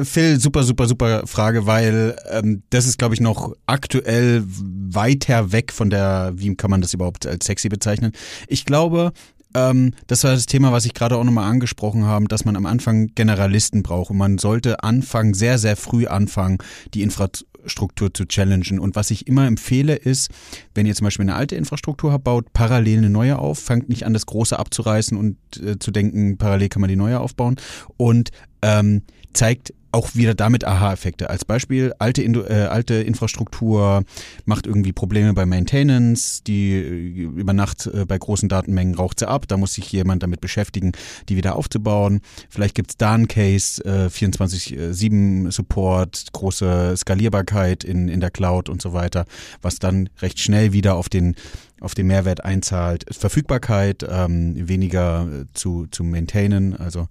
[0.03, 5.71] Phil, super, super, super Frage, weil ähm, das ist, glaube ich, noch aktuell weiter weg
[5.71, 8.11] von der, wie kann man das überhaupt als sexy bezeichnen?
[8.47, 9.11] Ich glaube,
[9.55, 12.67] ähm, das war das Thema, was ich gerade auch nochmal angesprochen habe, dass man am
[12.67, 16.59] Anfang Generalisten braucht und man sollte anfangen, sehr, sehr früh anfangen,
[16.93, 18.79] die Infrastruktur Infrastruktur zu challengen.
[18.79, 20.31] Und was ich immer empfehle ist,
[20.73, 24.05] wenn ihr zum Beispiel eine alte Infrastruktur habt, baut parallel eine neue auf, fangt nicht
[24.05, 27.57] an, das Große abzureißen und äh, zu denken, parallel kann man die neue aufbauen
[27.97, 28.29] und
[28.61, 29.01] ähm,
[29.33, 31.31] zeigt auch wieder damit Aha-Effekte.
[31.31, 34.03] Als Beispiel, alte, äh, alte Infrastruktur
[34.45, 39.27] macht irgendwie Probleme bei Maintenance, die äh, über Nacht äh, bei großen Datenmengen raucht sie
[39.27, 40.91] ab, da muss sich jemand damit beschäftigen,
[41.29, 42.21] die wieder aufzubauen.
[42.47, 48.69] Vielleicht gibt es da einen Case, äh, 24-7 Support, große Skalierbarkeit in, in der Cloud
[48.69, 49.25] und so weiter,
[49.63, 51.35] was dann recht schnell wieder auf den
[51.79, 53.05] auf den Mehrwert einzahlt.
[53.11, 57.07] Verfügbarkeit, ähm, weniger äh, zu, zu maintainen, also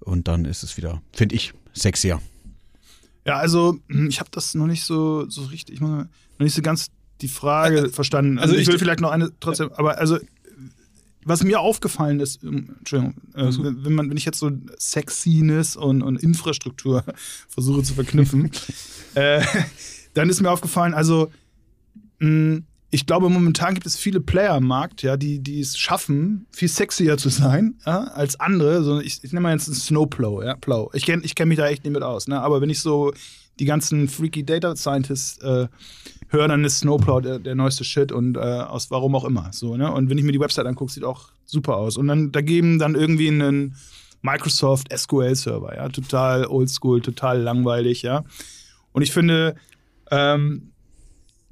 [0.00, 2.20] und dann ist es wieder, finde ich, sexier.
[3.26, 6.06] Ja, also hm, ich habe das noch nicht so, so richtig, noch
[6.38, 8.38] nicht so ganz die Frage äh, verstanden.
[8.38, 9.78] Also, also ich, ich will vielleicht noch eine trotzdem, ja.
[9.78, 10.18] aber also
[11.24, 13.50] was mir aufgefallen ist, ähm, Entschuldigung, äh,
[13.84, 17.04] wenn, man, wenn ich jetzt so Sexiness und, und Infrastruktur
[17.48, 18.50] versuche zu verknüpfen,
[19.14, 19.44] äh,
[20.14, 21.30] dann ist mir aufgefallen, also
[22.18, 25.78] mh, hm, ich glaube, momentan gibt es viele Player am Markt, ja, die, die es
[25.78, 28.84] schaffen, viel sexier zu sein ja, als andere.
[28.84, 30.90] So, ich, ich nehme mal jetzt einen Snowplow, ja, Plow.
[30.92, 32.38] Ich kenne ich kenn mich da echt nicht mit aus, ne?
[32.38, 33.14] aber wenn ich so
[33.58, 35.68] die ganzen freaky Data Scientists äh,
[36.28, 39.48] höre, dann ist Snowplow der, der neueste Shit und äh, aus warum auch immer.
[39.52, 39.90] So, ne?
[39.90, 41.96] Und wenn ich mir die Website angucke, sieht auch super aus.
[41.96, 43.74] Und dann dagegen dann irgendwie einen
[44.20, 48.24] Microsoft SQL-Server, ja, total oldschool, total langweilig, ja.
[48.92, 49.54] Und ich finde,
[50.10, 50.71] ähm,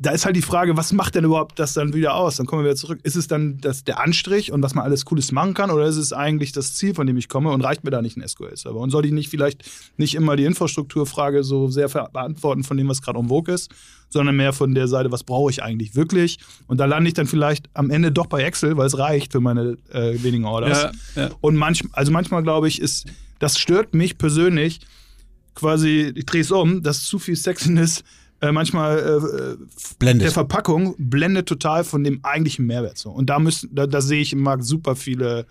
[0.02, 2.36] da ist halt die Frage, was macht denn überhaupt das dann wieder aus?
[2.36, 3.00] Dann kommen wir wieder zurück.
[3.02, 5.98] Ist es dann das, der Anstrich und was man alles Cooles machen kann oder ist
[5.98, 8.78] es eigentlich das Ziel, von dem ich komme und reicht mir da nicht ein SQL-Server?
[8.78, 9.62] Und soll ich nicht vielleicht
[9.98, 13.70] nicht immer die Infrastrukturfrage so sehr beantworten von dem, was gerade en vogue ist,
[14.08, 16.38] sondern mehr von der Seite, was brauche ich eigentlich wirklich?
[16.66, 19.40] Und da lande ich dann vielleicht am Ende doch bei Excel, weil es reicht für
[19.40, 20.94] meine äh, wenigen Orders.
[21.14, 21.30] Ja, ja.
[21.42, 23.04] Und manch, also manchmal glaube ich, ist,
[23.38, 24.80] das stört mich persönlich,
[25.54, 28.02] quasi, ich drehe es um, dass zu viel Sexiness
[28.40, 29.64] äh, manchmal äh,
[29.98, 30.26] blendet.
[30.26, 32.98] der Verpackung blendet total von dem eigentlichen Mehrwert.
[32.98, 33.10] So.
[33.10, 35.46] Und da, müssen, da, da sehe ich im Markt super viele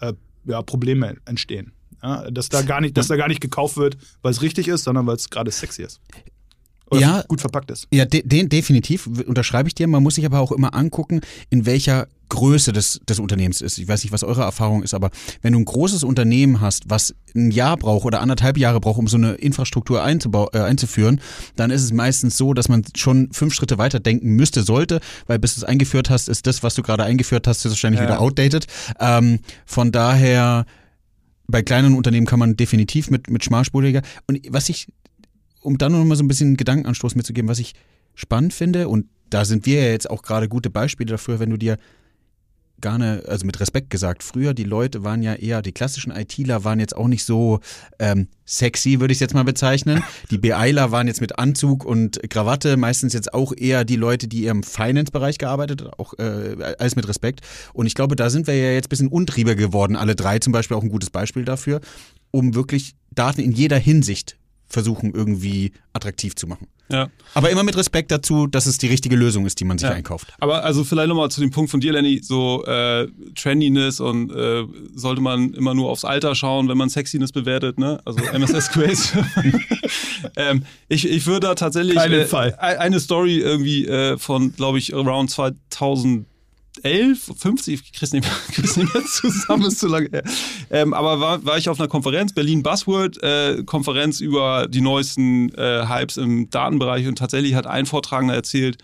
[0.00, 0.12] äh,
[0.44, 1.72] ja, Probleme entstehen.
[2.02, 4.84] Ja, dass, da gar nicht, dass da gar nicht gekauft wird, weil es richtig ist,
[4.84, 6.00] sondern weil es gerade sexy ist.
[7.00, 7.86] Ja, gut verpackt ist.
[7.92, 9.86] Ja, de, de, definitiv, unterschreibe ich dir.
[9.86, 13.76] Man muss sich aber auch immer angucken, in welcher Größe des, des Unternehmens ist.
[13.76, 15.10] Ich weiß nicht, was eure Erfahrung ist, aber
[15.42, 19.06] wenn du ein großes Unternehmen hast, was ein Jahr braucht oder anderthalb Jahre braucht, um
[19.06, 21.20] so eine Infrastruktur äh, einzuführen,
[21.56, 25.38] dann ist es meistens so, dass man schon fünf Schritte weiter denken müsste, sollte, weil
[25.38, 28.06] bis du es eingeführt hast, ist das, was du gerade eingeführt hast, wahrscheinlich ja.
[28.06, 28.66] wieder outdated.
[28.98, 30.64] Ähm, von daher
[31.48, 34.00] bei kleinen Unternehmen kann man definitiv mit, mit schmalspuriger.
[34.26, 34.88] Und was ich
[35.62, 37.74] um dann noch mal so ein bisschen Gedankenanstoß mitzugeben, was ich
[38.14, 41.56] spannend finde, und da sind wir ja jetzt auch gerade gute Beispiele dafür, wenn du
[41.56, 41.78] dir
[42.82, 46.64] gar nicht, also mit Respekt gesagt, früher die Leute waren ja eher, die klassischen ITler
[46.64, 47.60] waren jetzt auch nicht so
[47.98, 50.02] ähm, sexy, würde ich es jetzt mal bezeichnen.
[50.30, 54.46] Die BIler waren jetzt mit Anzug und Krawatte meistens jetzt auch eher die Leute, die
[54.46, 57.40] im Finance-Bereich gearbeitet, auch äh, alles mit Respekt.
[57.72, 60.52] Und ich glaube, da sind wir ja jetzt ein bisschen untrieber geworden, alle drei zum
[60.52, 61.80] Beispiel auch ein gutes Beispiel dafür,
[62.32, 64.36] um wirklich Daten in jeder Hinsicht
[64.72, 66.66] versuchen, irgendwie attraktiv zu machen.
[66.90, 67.08] Ja.
[67.34, 69.94] Aber immer mit Respekt dazu, dass es die richtige Lösung ist, die man sich ja.
[69.94, 70.28] einkauft.
[70.40, 74.64] Aber also vielleicht nochmal zu dem Punkt von dir, Lenny, so äh, Trendiness und äh,
[74.94, 78.00] sollte man immer nur aufs Alter schauen, wenn man Sexiness bewertet, ne?
[78.04, 79.12] Also MSS Quiz.
[80.36, 85.30] ähm, ich, ich würde da tatsächlich äh, eine Story irgendwie äh, von, glaube ich, around
[85.30, 86.26] 2000
[86.82, 90.22] 11, 50, ich krieg's nicht, krieg's nicht mehr zusammen, ist zu lange her.
[90.70, 95.54] Ähm, aber war, war ich auf einer Konferenz, Berlin Buzzword, äh, Konferenz über die neuesten
[95.54, 98.78] äh, Hypes im Datenbereich und tatsächlich hat ein Vortragender erzählt,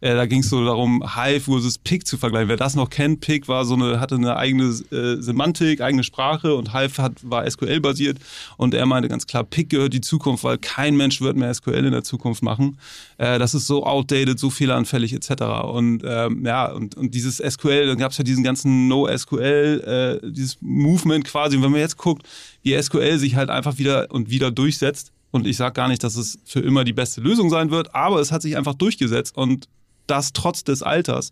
[0.00, 2.48] äh, da ging es so darum, Hive versus Pig zu vergleichen.
[2.48, 6.54] Wer das noch kennt, Pig war so eine, hatte eine eigene äh, Semantik, eigene Sprache
[6.54, 8.18] und Hive hat, war SQL-basiert.
[8.56, 11.84] Und er meinte ganz klar, Pig gehört die Zukunft, weil kein Mensch wird mehr SQL
[11.84, 12.78] in der Zukunft machen.
[13.18, 15.42] Äh, das ist so outdated, so fehleranfällig etc.
[15.64, 20.30] Und ähm, ja, und, und dieses SQL, dann gab es ja diesen ganzen No-SQL, äh,
[20.30, 21.56] dieses Movement quasi.
[21.56, 22.26] Und wenn man jetzt guckt,
[22.62, 26.16] wie SQL sich halt einfach wieder und wieder durchsetzt, und ich sage gar nicht, dass
[26.16, 29.68] es für immer die beste Lösung sein wird, aber es hat sich einfach durchgesetzt und
[30.10, 31.30] das trotz des Alters.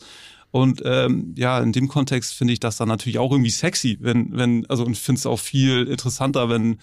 [0.50, 4.36] Und ähm, ja, in dem Kontext finde ich das dann natürlich auch irgendwie sexy, wenn,
[4.36, 6.78] wenn, also und finde es auch viel interessanter, wenn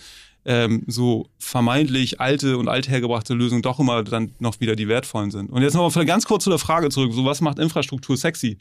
[0.46, 5.50] ähm, so vermeintlich alte und althergebrachte Lösungen doch immer dann noch wieder die wertvollen sind.
[5.52, 8.58] Und jetzt nochmal ganz kurz zu der Frage zurück, so was macht Infrastruktur sexy?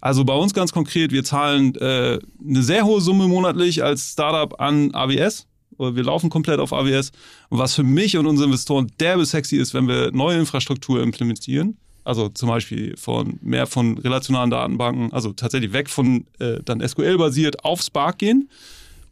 [0.00, 4.58] Also bei uns ganz konkret, wir zahlen äh, eine sehr hohe Summe monatlich als Startup
[4.60, 5.46] an AWS.
[5.78, 7.12] Wir laufen komplett auf AWS.
[7.50, 11.76] Und was für mich und unsere Investoren derbe sexy ist, wenn wir neue Infrastruktur implementieren,
[12.06, 17.64] also zum Beispiel von mehr von relationalen Datenbanken, also tatsächlich weg von äh, dann SQL-basiert
[17.64, 18.48] auf Spark gehen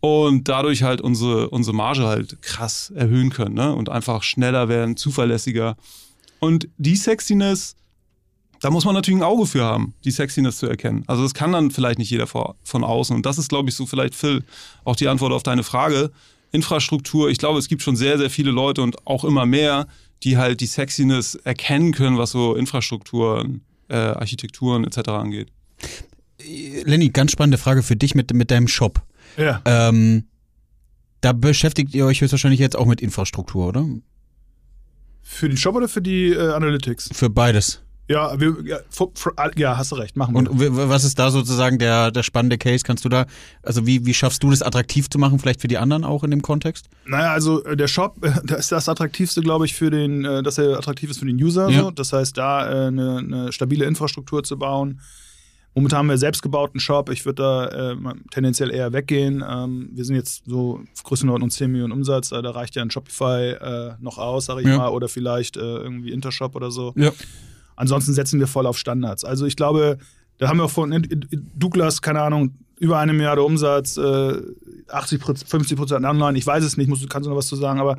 [0.00, 3.74] und dadurch halt unsere, unsere Marge halt krass erhöhen können ne?
[3.74, 5.76] und einfach schneller werden, zuverlässiger.
[6.40, 7.74] Und die Sexiness,
[8.60, 11.04] da muss man natürlich ein Auge für haben, die Sexiness zu erkennen.
[11.06, 13.16] Also das kann dann vielleicht nicht jeder von außen.
[13.16, 14.44] Und das ist, glaube ich, so vielleicht, Phil,
[14.84, 16.10] auch die Antwort auf deine Frage.
[16.52, 19.88] Infrastruktur, ich glaube, es gibt schon sehr, sehr viele Leute und auch immer mehr,
[20.22, 25.08] die halt die Sexiness erkennen können, was so Infrastrukturen, äh, Architekturen etc.
[25.10, 25.48] angeht.
[26.84, 29.02] Lenny, ganz spannende Frage für dich mit, mit deinem Shop.
[29.36, 29.62] Ja.
[29.64, 30.24] Ähm,
[31.20, 33.86] da beschäftigt ihr euch höchstwahrscheinlich jetzt auch mit Infrastruktur, oder?
[35.22, 37.10] Für den Shop oder für die äh, Analytics?
[37.12, 37.83] Für beides.
[38.06, 40.40] Ja, wir, ja, for, for, ja, hast du recht, machen wir.
[40.40, 42.84] Und was ist da sozusagen der, der spannende Case?
[42.84, 43.24] Kannst du da,
[43.62, 46.30] also wie, wie schaffst du das attraktiv zu machen, vielleicht für die anderen auch in
[46.30, 46.90] dem Kontext?
[47.06, 50.58] Naja, also äh, der Shop, das ist das Attraktivste, glaube ich, für den, äh, dass
[50.58, 51.70] er attraktiv ist für den User.
[51.70, 51.84] Ja.
[51.84, 51.90] So.
[51.92, 55.00] Das heißt, da äh, eine, eine stabile Infrastruktur zu bauen.
[55.74, 57.08] Momentan haben wir selbst gebauten Shop.
[57.08, 57.96] Ich würde da äh,
[58.30, 59.42] tendenziell eher weggehen.
[59.48, 62.32] Ähm, wir sind jetzt so Größenordnung 10 Millionen Umsatz.
[62.32, 64.76] Äh, da reicht ja ein Shopify äh, noch aus, sage ich ja.
[64.76, 66.92] mal, oder vielleicht irgendwie Intershop oder so.
[66.96, 67.10] Ja.
[67.76, 69.24] Ansonsten setzen wir voll auf Standards.
[69.24, 69.98] Also ich glaube,
[70.38, 71.06] da haben wir von
[71.56, 74.36] Douglas, keine Ahnung, über eine Milliarde Umsatz, äh,
[74.88, 76.36] 80, 50 Prozent online.
[76.36, 77.96] Ich weiß es nicht, musst, kannst du noch was zu sagen, aber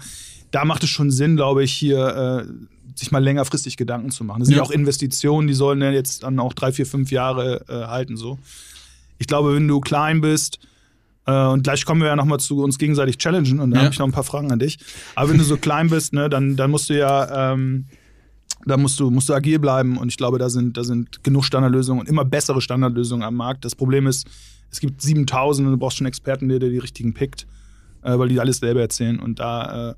[0.52, 4.40] da macht es schon Sinn, glaube ich, hier äh, sich mal längerfristig Gedanken zu machen.
[4.40, 7.66] Das sind ja auch Investitionen, die sollen ja jetzt dann auch drei, vier, fünf Jahre
[7.68, 8.18] äh, halten.
[8.18, 8.38] So.
[9.18, 10.60] Ich glaube, wenn du klein bist,
[11.26, 13.84] äh, und gleich kommen wir ja nochmal zu uns gegenseitig challengen und da ja.
[13.84, 14.78] habe ich noch ein paar Fragen an dich.
[15.16, 17.86] Aber wenn du so klein bist, ne, dann, dann musst du ja ähm,
[18.66, 21.46] da musst du, musst du agil bleiben und ich glaube, da sind, da sind genug
[21.46, 23.64] Standardlösungen und immer bessere Standardlösungen am Markt.
[23.64, 24.28] Das Problem ist,
[24.72, 27.46] es gibt 7000 und du brauchst schon Experten, der dir die richtigen pickt,
[28.02, 29.96] äh, weil die alles selber erzählen und da, äh,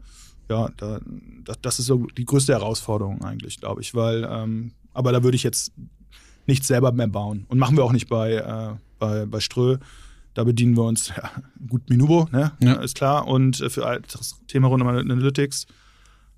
[0.50, 1.00] ja, da,
[1.62, 5.44] das ist so die größte Herausforderung eigentlich, glaube ich, weil, ähm, aber da würde ich
[5.44, 5.72] jetzt
[6.46, 9.78] nichts selber mehr bauen und machen wir auch nicht bei, äh, bei, bei Strö.
[10.34, 11.32] Da bedienen wir uns, ja,
[11.68, 12.52] gut, Minubo, ne?
[12.60, 12.74] Ja.
[12.74, 13.28] ist klar.
[13.28, 15.66] Und für das Thema rund um Analytics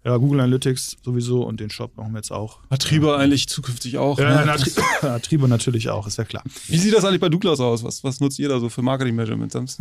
[0.06, 2.60] Ja, Google Analytics sowieso und den Shop machen wir jetzt auch.
[2.70, 4.18] Atriba eigentlich zukünftig auch.
[4.18, 4.52] Ja, ne?
[5.02, 6.44] Atriba natürlich auch, ist ja klar.
[6.68, 7.84] Wie sieht das eigentlich bei Douglas aus?
[7.84, 9.54] Was, was nutzt ihr da so für Marketing-Measurements?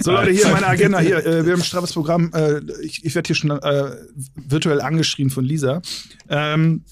[0.00, 1.00] so Leute, hier meine Agenda.
[1.00, 2.32] Hier, äh, wir haben ein straffes Programm.
[2.32, 3.90] Äh, ich, ich werde hier schon äh,
[4.34, 5.82] virtuell angeschrien von Lisa.
[6.30, 6.82] Ähm,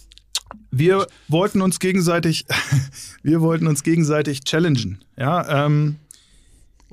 [0.70, 2.44] wir wollten uns gegenseitig,
[3.22, 5.02] wir wollten uns gegenseitig challengen.
[5.16, 5.96] Ja, ähm,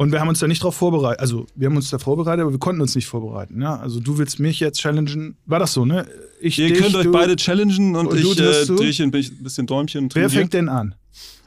[0.01, 1.19] und wir haben uns da nicht drauf vorbereitet.
[1.19, 3.61] Also, wir haben uns da vorbereitet, aber wir konnten uns nicht vorbereiten.
[3.61, 3.75] Ja?
[3.75, 5.37] Also, du willst mich jetzt challengen.
[5.45, 6.07] War das so, ne?
[6.39, 10.09] Ich Ihr dich, könnt euch beide challengen und, und ich äh, drehe ein bisschen Däumchen.
[10.11, 10.95] Wer fängt denn an?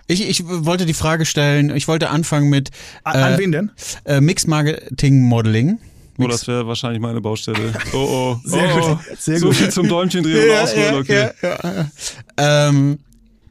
[0.06, 2.70] Ich, ich wollte die Frage stellen, ich wollte anfangen mit.
[3.02, 3.70] An, äh, an wen denn?
[4.04, 5.80] Äh, Mix Marketing Modeling.
[6.18, 7.72] Oh, das wäre wahrscheinlich meine Baustelle.
[7.92, 8.40] Oh, oh.
[8.44, 8.84] Sehr oh, gut.
[8.84, 9.14] Oh.
[9.18, 9.56] Sehr so gut.
[9.56, 11.30] viel zum Däumchen drehen ja, und ausholen, okay.
[11.42, 12.68] Ja, ja.
[12.68, 13.00] Ähm,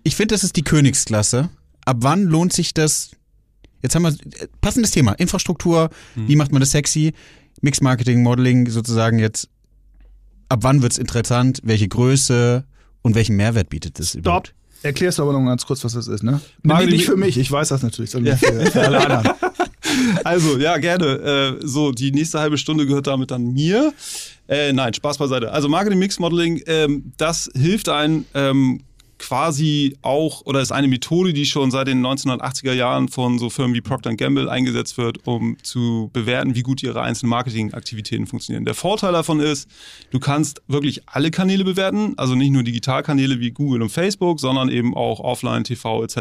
[0.04, 1.50] ich finde, das ist die Königsklasse.
[1.84, 3.12] Ab wann lohnt sich das
[3.84, 4.16] Jetzt haben wir
[4.62, 6.28] passendes Thema, Infrastruktur, hm.
[6.28, 7.14] wie macht man das sexy?
[7.62, 9.50] Mix Marketing, Modeling sozusagen jetzt.
[10.50, 11.60] Ab wann wird es interessant?
[11.64, 12.66] Welche Größe
[13.02, 14.48] und welchen Mehrwert bietet das überhaupt?
[14.48, 14.58] Stop.
[14.84, 16.42] Erklärst du aber noch ganz kurz, was das ist, ne?
[16.62, 18.38] Nee, nicht für mich, ich weiß das natürlich, sondern ja.
[18.38, 19.38] für, für alle anderen.
[20.24, 21.60] Also, ja, gerne.
[21.62, 23.94] Äh, so, die nächste halbe Stunde gehört damit dann mir.
[24.48, 25.52] Äh, nein, Spaß beiseite.
[25.52, 28.82] Also Marketing Mix Modeling, ähm, das hilft einem ähm,
[29.24, 33.74] quasi auch oder ist eine Methode, die schon seit den 1980er Jahren von so Firmen
[33.74, 38.66] wie Procter Gamble eingesetzt wird, um zu bewerten, wie gut ihre einzelnen Marketingaktivitäten funktionieren.
[38.66, 39.70] Der Vorteil davon ist,
[40.12, 44.68] du kannst wirklich alle Kanäle bewerten, also nicht nur Digitalkanäle wie Google und Facebook, sondern
[44.68, 46.18] eben auch Offline, TV etc.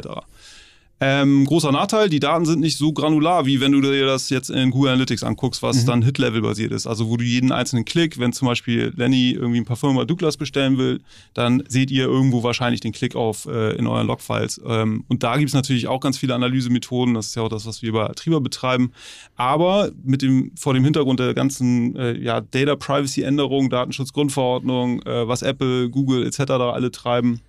[1.05, 4.51] Ähm, großer Nachteil, die Daten sind nicht so granular, wie wenn du dir das jetzt
[4.51, 5.87] in Google Analytics anguckst, was mhm.
[5.87, 6.87] dann Hit-Level basiert ist.
[6.87, 10.37] Also wo du jeden einzelnen Klick, wenn zum Beispiel Lenny irgendwie ein Parfum bei Douglas
[10.37, 11.01] bestellen will,
[11.35, 14.61] dann seht ihr irgendwo wahrscheinlich den Klick auf äh, in euren Logfiles.
[14.65, 17.15] Ähm, und da gibt es natürlich auch ganz viele Analysemethoden.
[17.15, 18.93] Das ist ja auch das, was wir bei Atriba betreiben.
[19.35, 25.27] Aber mit dem, vor dem Hintergrund der ganzen äh, ja, Data Privacy Änderungen, Datenschutzgrundverordnung, äh,
[25.27, 26.53] was Apple, Google etc.
[26.53, 27.41] alle treiben,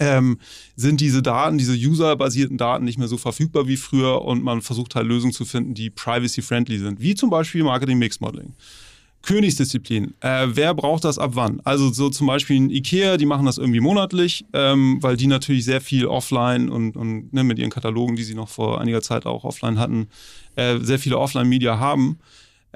[0.00, 0.38] ähm,
[0.76, 4.94] sind diese Daten, diese user-basierten Daten nicht mehr so verfügbar wie früher und man versucht
[4.94, 8.54] halt Lösungen zu finden, die privacy-friendly sind, wie zum Beispiel Marketing Mix Modeling.
[9.24, 10.14] Königsdisziplin.
[10.20, 11.60] Äh, wer braucht das ab wann?
[11.64, 15.64] Also so zum Beispiel in Ikea, die machen das irgendwie monatlich, ähm, weil die natürlich
[15.64, 19.24] sehr viel offline und, und ne, mit ihren Katalogen, die sie noch vor einiger Zeit
[19.24, 20.08] auch offline hatten,
[20.56, 22.18] äh, sehr viele Offline-Media haben.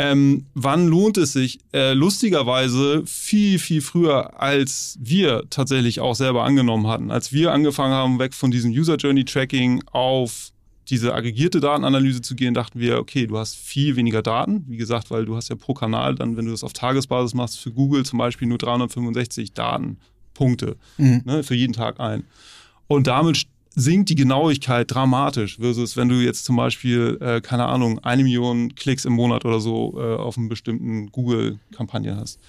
[0.00, 1.58] Ähm, wann lohnt es sich?
[1.72, 7.10] Äh, lustigerweise viel, viel früher, als wir tatsächlich auch selber angenommen hatten.
[7.10, 10.52] Als wir angefangen haben, weg von diesem User Journey Tracking auf
[10.88, 14.64] diese aggregierte Datenanalyse zu gehen, dachten wir, okay, du hast viel weniger Daten.
[14.68, 17.58] Wie gesagt, weil du hast ja pro Kanal dann, wenn du das auf Tagesbasis machst,
[17.58, 21.22] für Google zum Beispiel nur 365 Datenpunkte mhm.
[21.24, 22.22] ne, für jeden Tag ein.
[22.86, 23.48] Und damit
[23.78, 28.74] sinkt die Genauigkeit dramatisch, versus wenn du jetzt zum Beispiel, äh, keine Ahnung, eine Million
[28.74, 32.40] Klicks im Monat oder so äh, auf einen bestimmten Google-Kampagne hast.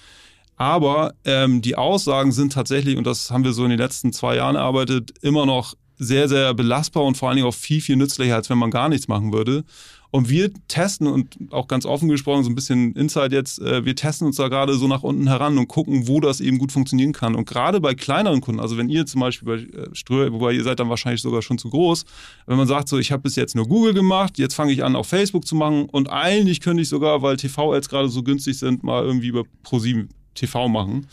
[0.56, 4.36] Aber ähm, die Aussagen sind tatsächlich, und das haben wir so in den letzten zwei
[4.36, 8.34] Jahren erarbeitet, immer noch sehr, sehr belastbar und vor allen Dingen auch viel, viel nützlicher,
[8.34, 9.64] als wenn man gar nichts machen würde.
[10.10, 13.94] Und wir testen und auch ganz offen gesprochen, so ein bisschen Insight jetzt, äh, wir
[13.94, 17.12] testen uns da gerade so nach unten heran und gucken, wo das eben gut funktionieren
[17.12, 17.36] kann.
[17.36, 20.64] Und gerade bei kleineren Kunden, also wenn ihr zum Beispiel bei äh, Ströer, wobei ihr
[20.64, 22.04] seid dann wahrscheinlich sogar schon zu groß,
[22.46, 24.96] wenn man sagt so, ich habe bis jetzt nur Google gemacht, jetzt fange ich an,
[24.96, 28.82] auch Facebook zu machen und eigentlich könnte ich sogar, weil TV-Ads gerade so günstig sind,
[28.82, 31.06] mal irgendwie über ProSieben TV machen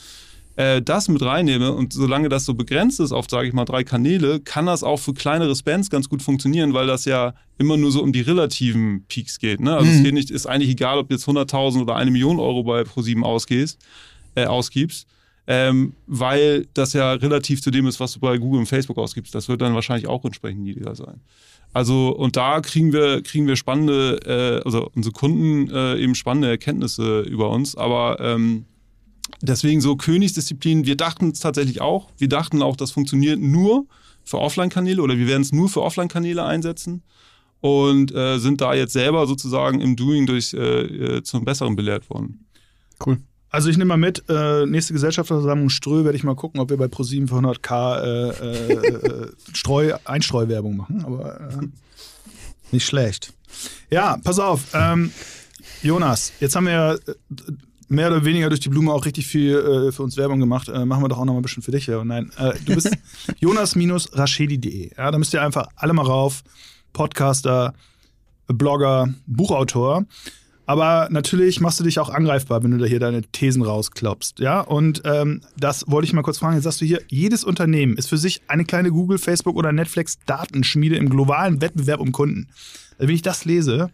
[0.58, 3.84] äh, das mit reinnehme und solange das so begrenzt ist auf, sage ich mal, drei
[3.84, 7.92] Kanäle, kann das auch für kleinere Spends ganz gut funktionieren, weil das ja immer nur
[7.92, 9.62] so um die relativen Peaks geht.
[9.62, 9.76] Ne?
[9.76, 9.98] Also mhm.
[9.98, 12.84] es geht nicht, ist eigentlich egal, ob du jetzt 100.000 oder eine Million Euro bei
[12.84, 13.80] ProSieben ausgehst,
[14.36, 15.08] äh, ausgibst.
[15.50, 19.34] Ähm, weil das ja relativ zu dem ist, was du bei Google und Facebook ausgibst.
[19.34, 21.22] Das wird dann wahrscheinlich auch entsprechend niedriger sein.
[21.72, 26.50] Also, und da kriegen wir, kriegen wir spannende, äh, also unsere Kunden äh, eben spannende
[26.50, 28.66] Erkenntnisse über uns, aber ähm,
[29.42, 30.86] Deswegen so Königsdisziplin.
[30.86, 32.10] Wir dachten es tatsächlich auch.
[32.18, 33.86] Wir dachten auch, das funktioniert nur
[34.24, 37.04] für Offline-Kanäle oder wir werden es nur für Offline-Kanäle einsetzen
[37.62, 42.10] und äh, sind da jetzt selber sozusagen im Doing durch äh, äh zum Besseren belehrt
[42.10, 42.46] worden.
[43.06, 43.18] Cool.
[43.50, 46.78] Also ich nehme mal mit, äh, nächste Gesellschafterversammlung Strö werde ich mal gucken, ob wir
[46.78, 48.30] bei ProSieben für 100k äh,
[48.72, 51.68] äh, Streu, Einstreuwerbung machen, aber äh,
[52.72, 53.34] nicht schlecht.
[53.90, 54.66] Ja, pass auf.
[54.74, 55.12] Ähm,
[55.82, 56.96] Jonas, jetzt haben wir ja
[57.90, 60.70] mehr oder weniger durch die Blume auch richtig viel äh, für uns Werbung gemacht.
[60.70, 62.04] Äh, machen wir doch auch noch mal ein bisschen für dich hier.
[62.04, 62.92] nein, äh, du bist
[63.40, 64.92] jonas-rashedi.de.
[64.98, 66.44] Ja, da müsst ihr einfach alle mal rauf.
[66.94, 67.74] Podcaster,
[68.48, 70.06] Blogger, Buchautor.
[70.66, 74.40] Aber natürlich machst du dich auch angreifbar, wenn du da hier deine Thesen rausklopst.
[74.40, 76.56] Ja, und ähm, das wollte ich mal kurz fragen.
[76.56, 80.18] Jetzt sagst du hier, jedes Unternehmen ist für sich eine kleine Google, Facebook oder Netflix
[80.26, 82.50] Datenschmiede im globalen Wettbewerb um Kunden.
[82.98, 83.92] Also wenn ich das lese,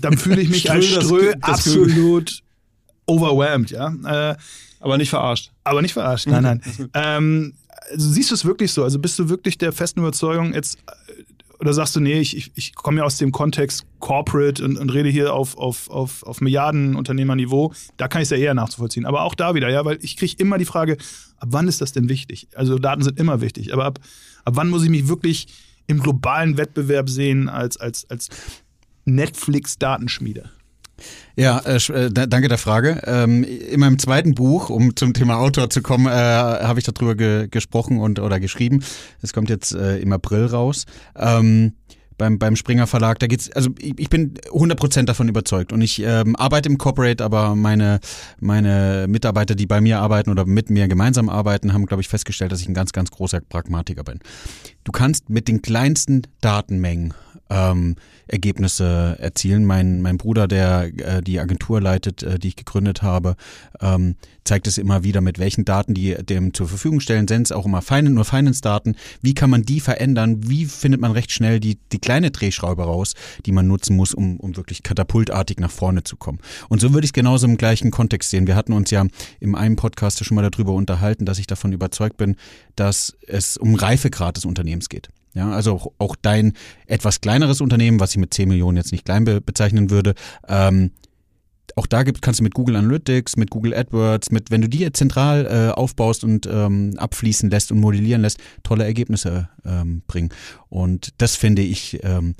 [0.00, 2.44] dann fühle ich mich als Strö absolut
[3.12, 3.92] overwhelmed, ja.
[4.04, 4.36] Äh,
[4.80, 5.50] aber nicht verarscht.
[5.64, 6.62] Aber nicht verarscht, nein, nein.
[6.94, 7.54] ähm,
[7.90, 8.82] also siehst du es wirklich so?
[8.82, 10.78] Also bist du wirklich der festen Überzeugung, jetzt
[11.62, 14.90] oder sagst du, nee, ich, ich, ich komme ja aus dem Kontext Corporate und, und
[14.92, 19.06] rede hier auf, auf, auf, auf Milliardenunternehmerniveau, da kann ich es ja eher nachzuvollziehen.
[19.06, 20.96] Aber auch da wieder, ja, weil ich kriege immer die Frage,
[21.36, 22.48] ab wann ist das denn wichtig?
[22.56, 24.00] Also Daten sind immer wichtig, aber ab,
[24.44, 25.46] ab wann muss ich mich wirklich
[25.86, 28.28] im globalen Wettbewerb sehen als, als, als
[29.04, 30.50] Netflix-Datenschmiede?
[31.36, 33.02] Ja, äh, äh danke der Frage.
[33.04, 37.14] Ähm, in meinem zweiten Buch, um zum Thema Autor zu kommen, äh, habe ich darüber
[37.14, 38.82] ge gesprochen und oder geschrieben.
[39.22, 40.84] Es kommt jetzt äh, im April raus.
[41.16, 41.72] Ähm,
[42.22, 46.00] beim, beim Springer Verlag, da geht's, also ich, ich bin 100% davon überzeugt und ich
[46.04, 47.98] ähm, arbeite im Corporate, aber meine,
[48.38, 52.52] meine Mitarbeiter, die bei mir arbeiten oder mit mir gemeinsam arbeiten, haben, glaube ich, festgestellt,
[52.52, 54.20] dass ich ein ganz, ganz großer Pragmatiker bin.
[54.84, 57.14] Du kannst mit den kleinsten Datenmengen
[57.52, 57.96] ähm,
[58.26, 59.64] Ergebnisse erzielen.
[59.64, 63.36] Mein, mein Bruder, der äh, die Agentur leitet, äh, die ich gegründet habe,
[63.80, 67.52] ähm, zeigt es immer wieder, mit welchen Daten die dem zur Verfügung stellen, sind es
[67.52, 68.96] auch immer Finance, nur Finance-Daten.
[69.20, 70.48] Wie kann man die verändern?
[70.48, 74.38] Wie findet man recht schnell die, die kleine Drehschraube raus, die man nutzen muss, um,
[74.40, 76.38] um wirklich katapultartig nach vorne zu kommen?
[76.68, 78.46] Und so würde ich es genauso im gleichen Kontext sehen.
[78.46, 79.04] Wir hatten uns ja
[79.40, 82.36] in einem Podcast schon mal darüber unterhalten, dass ich davon überzeugt bin,
[82.76, 85.10] dass es um Reifegrad des Unternehmens geht.
[85.34, 86.52] Ja, also auch, auch dein
[86.86, 90.14] etwas kleineres Unternehmen, was ich mit 10 Millionen jetzt nicht klein be bezeichnen würde,
[90.46, 90.90] ähm,
[91.76, 94.90] auch da gibt, kannst du mit Google Analytics, mit Google AdWords, mit, wenn du die
[94.92, 100.30] zentral äh, aufbaust und ähm, abfließen lässt und modellieren lässt, tolle Ergebnisse ähm, bringen.
[100.68, 102.34] Und das finde ich, ähm,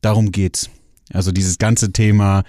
[0.00, 0.70] darum geht's.
[1.12, 2.42] Also dieses ganze Thema,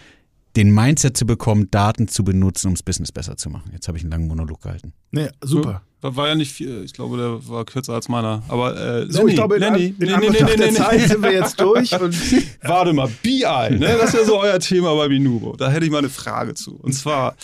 [0.56, 3.72] den Mindset zu bekommen, Daten zu benutzen, um das Business besser zu machen.
[3.74, 4.94] Jetzt habe ich einen langen Monolog gehalten.
[5.12, 5.84] Nee, super.
[6.02, 8.42] War, war ja nicht viel, ich glaube, der war kürzer als meiner.
[8.48, 11.22] Aber äh, so, Lenny, ich glaube, Lenny, in, in nee, nee, nee, der Zeit sind
[11.22, 12.00] wir jetzt durch.
[12.00, 12.16] Und
[12.64, 13.98] Warte mal, BI, ne?
[14.00, 15.56] das ist ja so euer Thema bei Minubo.
[15.56, 16.76] Da hätte ich mal eine Frage zu.
[16.78, 17.36] Und zwar,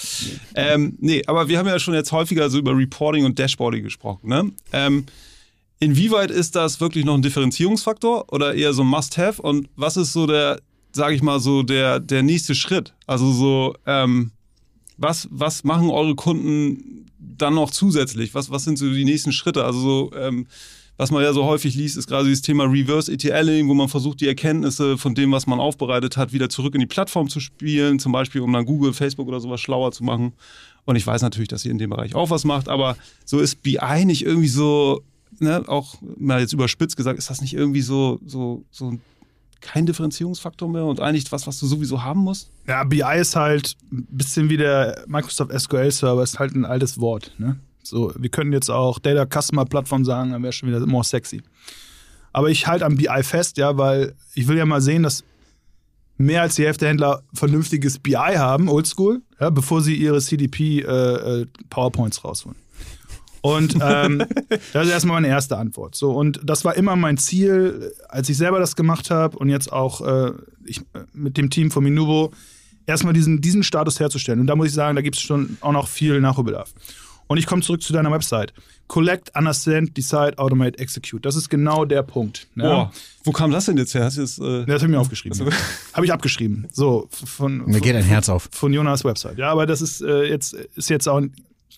[0.55, 4.29] ähm, nee, aber wir haben ja schon jetzt häufiger so über Reporting und Dashboarding gesprochen.
[4.29, 4.51] Ne?
[4.71, 5.05] Ähm,
[5.79, 9.41] inwieweit ist das wirklich noch ein Differenzierungsfaktor oder eher so ein Must-Have?
[9.41, 10.59] Und was ist so der
[10.95, 12.93] sage ich mal, so der, der nächste Schritt?
[13.05, 14.31] Also so, ähm,
[14.97, 18.33] was, was machen eure Kunden dann noch zusätzlich?
[18.33, 19.65] Was, was sind so die nächsten Schritte?
[19.65, 20.47] Also so, ähm,
[20.97, 24.21] was man ja so häufig liest, ist gerade dieses Thema Reverse ETLing, wo man versucht,
[24.21, 27.99] die Erkenntnisse von dem, was man aufbereitet hat, wieder zurück in die Plattform zu spielen,
[27.99, 30.31] zum Beispiel, um dann Google, Facebook oder sowas schlauer zu machen.
[30.85, 33.61] Und ich weiß natürlich, dass ihr in dem Bereich auch was macht, aber so ist
[33.63, 35.01] BI nicht irgendwie so,
[35.39, 39.01] ne, auch mal jetzt überspitzt gesagt, ist das nicht irgendwie so, so, so ein
[39.65, 42.49] kein Differenzierungsfaktor mehr und eigentlich was, was du sowieso haben musst?
[42.67, 46.99] Ja, BI ist halt ein bisschen wie der Microsoft SQL Server, ist halt ein altes
[46.99, 47.31] Wort.
[47.37, 47.59] Ne?
[47.83, 51.41] So, wir können jetzt auch Data Customer Plattform sagen, dann wäre schon wieder more sexy.
[52.31, 55.23] Aber ich halte am BI fest, ja, weil ich will ja mal sehen, dass
[56.17, 60.81] mehr als die Hälfte der Händler vernünftiges BI haben, oldschool, ja, bevor sie ihre CDP
[60.81, 62.57] äh, äh, PowerPoints rausholen.
[63.45, 64.23] Und ähm,
[64.73, 65.93] das ist erstmal meine erste Antwort.
[65.93, 69.71] So, und das war immer mein Ziel, als ich selber das gemacht habe und jetzt
[69.71, 70.31] auch äh,
[70.65, 70.81] ich,
[71.13, 72.31] mit dem Team von Minubo,
[72.87, 74.39] erstmal diesen, diesen Status herzustellen.
[74.39, 76.73] Und da muss ich sagen, da gibt es schon auch noch viel Nachholbedarf.
[77.27, 78.51] Und ich komme zurück zu deiner Website.
[78.87, 81.23] Collect, Understand, Decide, Automate, Execute.
[81.23, 82.47] Das ist genau der Punkt.
[82.55, 82.63] Ja.
[82.63, 82.91] Boah,
[83.25, 84.05] wo kam das denn jetzt her?
[84.05, 85.39] Hast jetzt, äh das habe ich mir aufgeschrieben.
[85.39, 85.55] Also,
[85.93, 86.67] habe ich abgeschrieben.
[86.71, 88.49] So, von, mir geht ein Herz auf.
[88.51, 89.37] Von Jonas Website.
[89.37, 91.21] Ja, aber das ist äh, jetzt, ist jetzt auch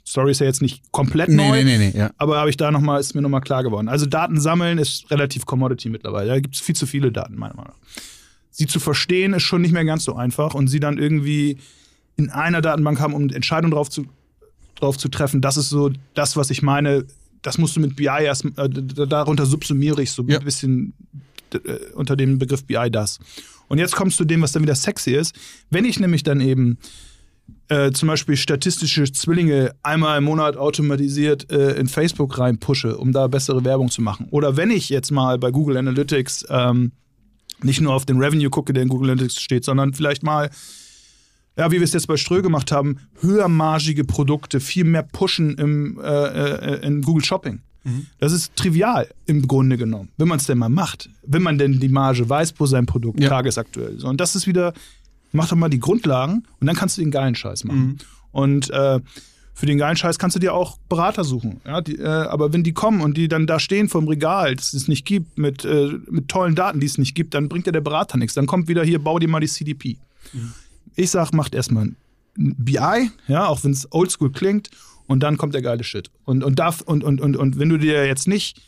[0.08, 2.12] Story ist ja jetzt nicht komplett neu, nee, nee, nee, ja.
[2.18, 3.90] aber habe ich da noch mal, ist mir nochmal klar geworden.
[3.90, 6.30] Also Daten sammeln ist relativ Commodity mittlerweile.
[6.30, 8.02] Da gibt es viel zu viele Daten, meiner Meinung nach.
[8.50, 11.58] Sie zu verstehen ist schon nicht mehr ganz so einfach und sie dann irgendwie
[12.16, 14.06] in einer Datenbank haben, um Entscheidungen drauf zu,
[14.76, 15.42] drauf zu treffen.
[15.42, 17.06] Das ist so das, was ich meine.
[17.42, 20.40] Das musst du mit BI erst, äh, darunter subsumiere ich so ja.
[20.40, 20.94] ein bisschen
[21.54, 21.58] äh,
[21.96, 23.20] unter dem Begriff BI das.
[23.68, 25.36] Und jetzt kommst du dem, was dann wieder sexy ist.
[25.70, 26.78] Wenn ich nämlich dann eben
[27.70, 33.28] äh, zum Beispiel statistische Zwillinge einmal im Monat automatisiert äh, in Facebook reinpushe, um da
[33.28, 34.28] bessere Werbung zu machen.
[34.32, 36.94] Oder wenn ich jetzt mal bei Google Analytics ähm,
[37.62, 40.50] nicht nur auf den Revenue gucke, der in Google Analytics steht, sondern vielleicht mal,
[41.58, 46.00] ja, wie wir es jetzt bei Strö gemacht haben, höhermargige Produkte viel mehr pushen im,
[46.00, 47.60] äh, äh in Google Shopping.
[47.84, 48.06] Mhm.
[48.20, 51.10] Das ist trivial im Grunde genommen, wenn man es denn mal macht.
[51.24, 53.30] Wenn man denn die Marge weiß pro sein Produkt ja.
[53.30, 54.00] tagesaktuell.
[54.00, 54.74] So, und das ist wieder
[55.32, 57.80] mach doch mal die Grundlagen und dann kannst du den geilen Scheiß machen.
[57.80, 57.98] Mhm.
[58.32, 59.00] Und äh,
[59.54, 61.62] für den geilen Scheiß kannst du dir auch Berater suchen.
[61.66, 64.74] Ja, die, äh, aber wenn die kommen und die dann da stehen vom Regal, das
[64.74, 67.72] es nicht gibt, mit, äh, mit tollen Daten, die es nicht gibt, dann bringt dir
[67.72, 68.36] der Berater nichts.
[68.36, 69.98] Dann kommt wieder hier, bau dir mal die CDP.
[70.32, 70.54] Mhm.
[70.96, 71.96] Ich sag, macht erstmal ein
[72.36, 74.70] BI, ja, auch wenn es oldschool klingt,
[75.08, 76.12] und dann kommt der geile Shit.
[76.26, 78.62] Und, und, darf, und, und, und, und wenn du dir jetzt nicht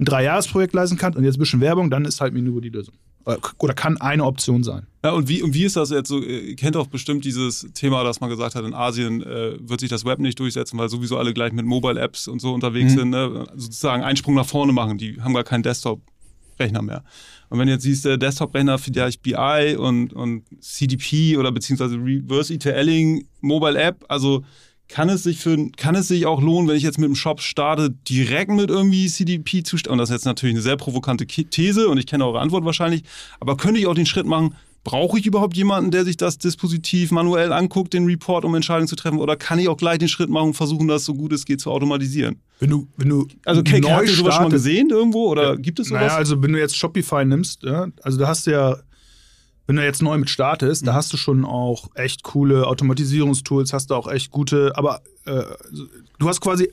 [0.00, 2.94] ein Dreijahresprojekt leisten kannst und jetzt ein bisschen Werbung, dann ist halt Minubo die Lösung.
[3.24, 4.86] Oder kann eine Option sein.
[5.02, 6.20] Ja, und wie, und wie ist das jetzt so?
[6.20, 9.88] Ihr kennt doch bestimmt dieses Thema, dass man gesagt hat, in Asien äh, wird sich
[9.88, 12.98] das Web nicht durchsetzen, weil sowieso alle gleich mit Mobile-Apps und so unterwegs mhm.
[12.98, 13.10] sind.
[13.10, 13.46] Ne?
[13.54, 14.98] Sozusagen einen Sprung nach vorne machen.
[14.98, 17.04] Die haben gar keinen Desktop-Rechner mehr.
[17.48, 22.52] Und wenn du jetzt siehst, der Desktop-Rechner vielleicht BI und, und CDP oder beziehungsweise Reverse
[22.52, 24.44] ETLing, Mobile-App, also
[24.88, 27.40] kann es sich für kann es sich auch lohnen, wenn ich jetzt mit dem Shop
[27.40, 29.94] starte, direkt mit irgendwie CDP zu starten?
[29.94, 33.02] Und das ist jetzt natürlich eine sehr provokante These und ich kenne eure Antwort wahrscheinlich,
[33.40, 34.54] aber könnte ich auch den Schritt machen,
[34.84, 38.96] brauche ich überhaupt jemanden, der sich das Dispositiv manuell anguckt, den Report, um Entscheidungen zu
[38.96, 39.18] treffen?
[39.18, 41.60] Oder kann ich auch gleich den Schritt machen und versuchen, das so gut es geht
[41.60, 42.36] zu automatisieren?
[42.60, 45.54] Wenn du, wenn du also neu habt ihr sowas schon mal gesehen irgendwo oder ja,
[45.56, 46.02] gibt es sowas?
[46.02, 48.76] Naja, also wenn du jetzt Shopify nimmst, ja, also da hast du ja
[49.66, 50.86] wenn du jetzt neu mit startest, mhm.
[50.86, 55.42] da hast du schon auch echt coole Automatisierungstools, hast du auch echt gute, aber äh,
[56.18, 56.70] du hast quasi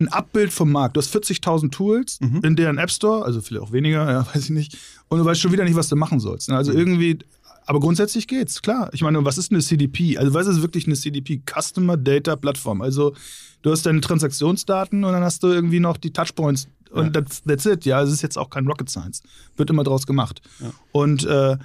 [0.00, 0.96] ein Abbild vom Markt.
[0.96, 2.40] Du hast 40.000 Tools mhm.
[2.44, 4.78] in deren App Store, also vielleicht auch weniger, ja, weiß ich nicht.
[5.08, 6.48] Und du weißt schon wieder nicht, was du machen sollst.
[6.48, 6.56] Ne?
[6.56, 6.78] Also mhm.
[6.78, 7.18] irgendwie,
[7.66, 8.90] aber grundsätzlich geht's, klar.
[8.92, 10.16] Ich meine, was ist eine CDP?
[10.18, 11.42] Also was ist wirklich eine CDP?
[11.44, 12.80] Customer Data Platform.
[12.80, 13.14] Also
[13.62, 17.22] du hast deine Transaktionsdaten und dann hast du irgendwie noch die Touchpoints und ja.
[17.22, 17.84] that's, that's it.
[17.84, 19.22] Ja, es ist jetzt auch kein Rocket Science.
[19.56, 20.40] Wird immer draus gemacht.
[20.60, 20.70] Ja.
[20.92, 21.56] Und äh,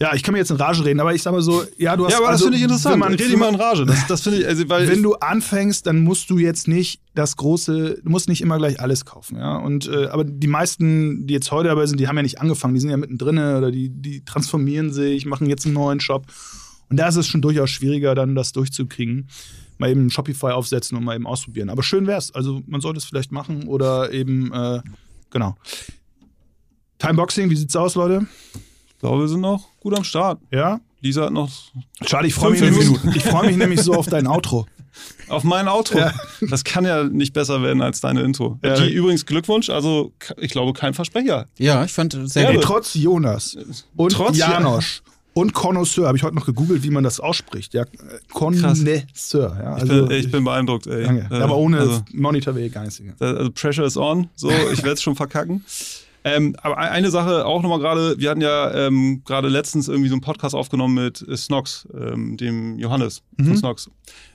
[0.00, 2.06] ja, ich kann mir jetzt in Rage reden, aber ich sag mal so, ja, du
[2.06, 2.12] hast.
[2.12, 2.98] Ja, aber also, das finde ich interessant.
[2.98, 3.84] Man, Rede ich mal in Rage.
[3.84, 7.36] Das, das finde ich, also, weil Wenn du anfängst, dann musst du jetzt nicht das
[7.36, 9.58] große, du musst nicht immer gleich alles kaufen, ja.
[9.58, 12.72] Und äh, aber die meisten, die jetzt heute dabei sind, die haben ja nicht angefangen,
[12.72, 16.24] die sind ja mittendrin oder die, die transformieren sich, machen jetzt einen neuen Shop.
[16.88, 19.28] Und da ist es schon durchaus schwieriger, dann das durchzukriegen
[19.80, 21.70] mal eben Shopify aufsetzen und mal eben ausprobieren.
[21.70, 22.32] Aber schön wär's.
[22.34, 24.80] Also man sollte es vielleicht machen oder eben, äh,
[25.30, 25.56] genau.
[26.98, 28.26] Timeboxing, wie sieht's aus, Leute?
[28.88, 30.38] Ich glaube, wir sind noch gut am Start.
[30.50, 30.80] Ja?
[31.00, 31.50] Lisa hat noch.
[32.06, 32.86] Schade, ich freue mich, nämlich,
[33.24, 34.66] freu mich nämlich so auf dein Outro.
[35.28, 35.98] Auf mein Outro?
[35.98, 36.12] Ja.
[36.50, 38.58] Das kann ja nicht besser werden als deine Intro.
[38.62, 38.74] Ja.
[38.74, 41.46] Die übrigens Glückwunsch, also ich glaube kein Versprecher.
[41.56, 42.62] Ja, ich fand sehr gut.
[42.62, 43.56] Trotz Jonas
[43.96, 45.02] und Trotz Janosch
[45.32, 47.74] und Connoisseur, habe ich heute noch gegoogelt, wie man das ausspricht.
[47.74, 47.84] Ja,
[48.32, 49.56] Connoisseur.
[49.62, 51.04] Ja, also, ich, bin, ich bin beeindruckt, ey.
[51.04, 51.28] Danke.
[51.30, 53.00] Äh, aber ohne also, Monitor wäre gar nichts.
[53.18, 55.64] Also Pressure is on, so, ich werde es schon verkacken.
[56.22, 60.08] Ähm, aber e-, eine Sache auch nochmal gerade, wir hatten ja ähm, gerade letztens irgendwie
[60.08, 63.46] so einen Podcast aufgenommen mit Snox, ähm, dem Johannes mhm.
[63.46, 63.90] von Snox.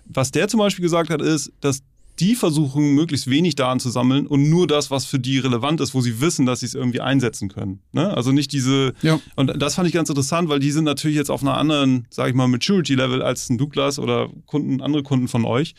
[0.05, 1.81] Was der zum Beispiel gesagt hat, ist, dass
[2.19, 5.93] die versuchen, möglichst wenig Daten zu sammeln und nur das, was für die relevant ist,
[5.93, 7.81] wo sie wissen, dass sie es irgendwie einsetzen können.
[7.91, 8.15] Ne?
[8.15, 8.93] Also nicht diese.
[9.01, 9.19] Ja.
[9.35, 12.29] Und das fand ich ganz interessant, weil die sind natürlich jetzt auf einer anderen, sage
[12.29, 15.75] ich mal, Maturity-Level als ein Douglas oder Kunden, andere Kunden von euch.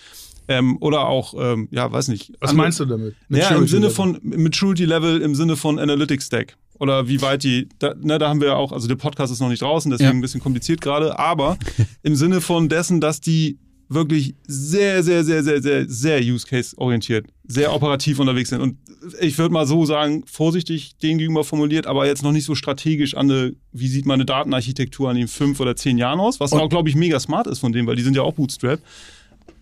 [0.48, 2.32] Ähm, oder auch, ähm, ja, weiß nicht.
[2.40, 3.16] Was andere, meinst du damit?
[3.28, 6.56] Maturity ja, im Sinne von Maturity Level, im Sinne von Analytics Stack.
[6.78, 9.48] Oder wie weit die, da, ne, da haben wir auch, also der Podcast ist noch
[9.48, 10.14] nicht draußen, deswegen ja.
[10.14, 11.56] ein bisschen kompliziert gerade, aber
[12.02, 13.58] im Sinne von dessen, dass die
[13.88, 18.60] wirklich sehr, sehr, sehr, sehr, sehr, sehr Use-Case-orientiert, sehr operativ unterwegs sind.
[18.60, 18.78] Und
[19.20, 23.14] ich würde mal so sagen, vorsichtig den gegenüber formuliert, aber jetzt noch nicht so strategisch
[23.14, 26.68] an eine, wie sieht meine Datenarchitektur an den fünf oder zehn Jahren aus, was auch,
[26.68, 28.80] glaube ich, mega smart ist von dem, weil die sind ja auch Bootstrap.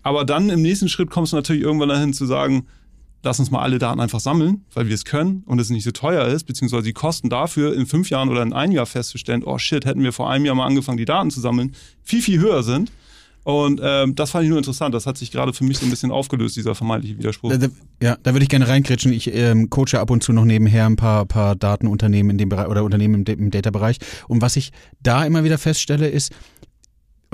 [0.01, 2.67] Aber dann im nächsten Schritt kommst du natürlich irgendwann dahin zu sagen,
[3.23, 5.91] lass uns mal alle Daten einfach sammeln, weil wir es können und es nicht so
[5.91, 9.57] teuer ist, beziehungsweise die Kosten dafür in fünf Jahren oder in einem Jahr festzustellen, oh
[9.57, 12.63] shit, hätten wir vor einem Jahr mal angefangen, die Daten zu sammeln, viel, viel höher
[12.63, 12.91] sind.
[13.45, 14.95] Und ähm, das fand ich nur interessant.
[14.95, 17.51] Das hat sich gerade für mich so ein bisschen aufgelöst, dieser vermeintliche Widerspruch.
[17.51, 17.67] Da, da,
[18.01, 19.13] ja, da würde ich gerne reinkritschen.
[19.13, 22.67] Ich ähm, coache ab und zu noch nebenher ein paar, paar Datenunternehmen in dem Bereich
[22.67, 23.99] oder Unternehmen im, im Data-Bereich.
[24.27, 24.71] Und was ich
[25.03, 26.33] da immer wieder feststelle, ist,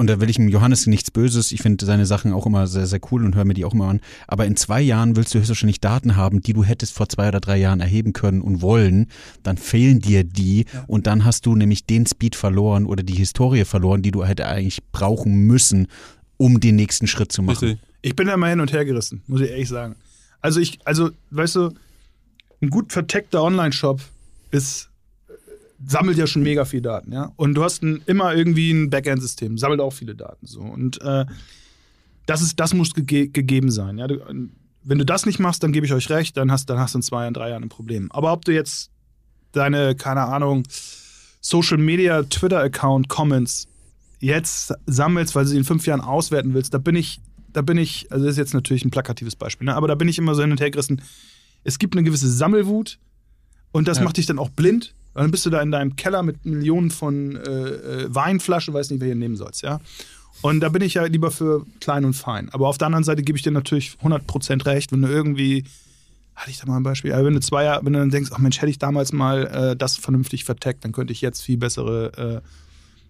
[0.01, 2.87] und da will ich dem Johannes nichts Böses, ich finde seine Sachen auch immer sehr,
[2.87, 4.01] sehr cool und höre mir die auch immer an.
[4.27, 7.39] Aber in zwei Jahren willst du höchstwahrscheinlich Daten haben, die du hättest vor zwei oder
[7.39, 9.11] drei Jahren erheben können und wollen.
[9.43, 10.85] Dann fehlen dir die ja.
[10.87, 14.47] und dann hast du nämlich den Speed verloren oder die Historie verloren, die du hätte
[14.47, 15.85] eigentlich brauchen müssen,
[16.37, 17.79] um den nächsten Schritt zu machen.
[18.01, 19.97] Ich bin da mal hin und her gerissen, muss ich ehrlich sagen.
[20.41, 21.69] Also ich, also, weißt du,
[22.59, 24.01] ein gut verteckter Online-Shop
[24.49, 24.89] ist
[25.85, 27.31] sammelt ja schon mega viel Daten, ja.
[27.35, 30.61] Und du hast ein, immer irgendwie ein Backend-System, sammelt auch viele Daten so.
[30.61, 31.25] Und äh,
[32.25, 34.07] das, ist, das muss ge gegeben sein, ja.
[34.07, 34.19] Du,
[34.83, 36.99] wenn du das nicht machst, dann gebe ich euch recht, dann hast, dann hast du
[36.99, 38.11] in zwei, in drei Jahren ein Problem.
[38.11, 38.89] Aber ob du jetzt
[39.51, 40.63] deine, keine Ahnung,
[41.39, 43.67] Social Media, Twitter-Account, Comments
[44.19, 47.19] jetzt sammelst, weil du sie in fünf Jahren auswerten willst, da bin ich,
[47.53, 49.75] da bin ich, also das ist jetzt natürlich ein plakatives Beispiel, ne?
[49.75, 51.01] aber da bin ich immer so hin und her gerissen.
[51.63, 52.99] Es gibt eine gewisse Sammelwut
[53.71, 54.03] und das ja.
[54.03, 57.35] macht dich dann auch blind dann bist du da in deinem Keller mit Millionen von
[57.35, 59.79] äh, äh Weinflaschen, weiß nicht, wer hier nehmen sollst, ja.
[60.41, 62.49] Und da bin ich ja lieber für klein und fein.
[62.49, 65.65] Aber auf der anderen Seite gebe ich dir natürlich 100% recht, wenn du irgendwie,
[66.35, 68.39] hatte ich da mal ein Beispiel, wenn du zwei Jahre, wenn du dann denkst, ach
[68.39, 72.41] Mensch, hätte ich damals mal äh, das vernünftig verteckt, dann könnte ich jetzt viel bessere,
[72.43, 72.47] äh,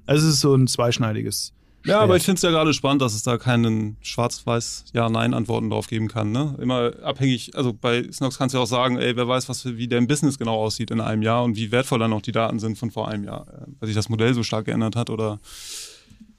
[0.08, 1.54] also es ist so ein zweischneidiges
[1.86, 5.88] Ja, aber ich finde es ja gerade spannend, dass es da keinen schwarz-weiß Ja-Nein-Antworten drauf
[5.88, 6.32] geben kann.
[6.32, 6.55] Ne?
[6.61, 9.88] Immer abhängig, also bei Snox kannst du ja auch sagen, ey, wer weiß, was, wie
[9.88, 12.77] dein Business genau aussieht in einem Jahr und wie wertvoll dann auch die Daten sind
[12.77, 15.39] von vor einem Jahr, äh, weil sich das Modell so stark geändert hat oder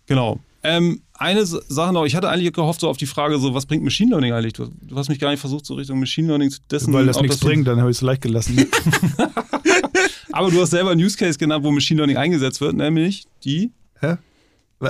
[0.06, 0.38] genau.
[0.64, 3.82] Ähm, eine Sache noch, ich hatte eigentlich gehofft so auf die Frage, so was bringt
[3.82, 4.52] Machine Learning eigentlich?
[4.52, 6.92] Du, du hast mich gar nicht versucht, so Richtung Machine Learning zu dessen.
[6.92, 8.64] Weil das nichts bringt, dann habe ich es leicht gelassen.
[10.32, 13.72] Aber du hast selber einen Use Case genannt, wo Machine Learning eingesetzt wird, nämlich die
[14.00, 14.16] Hä?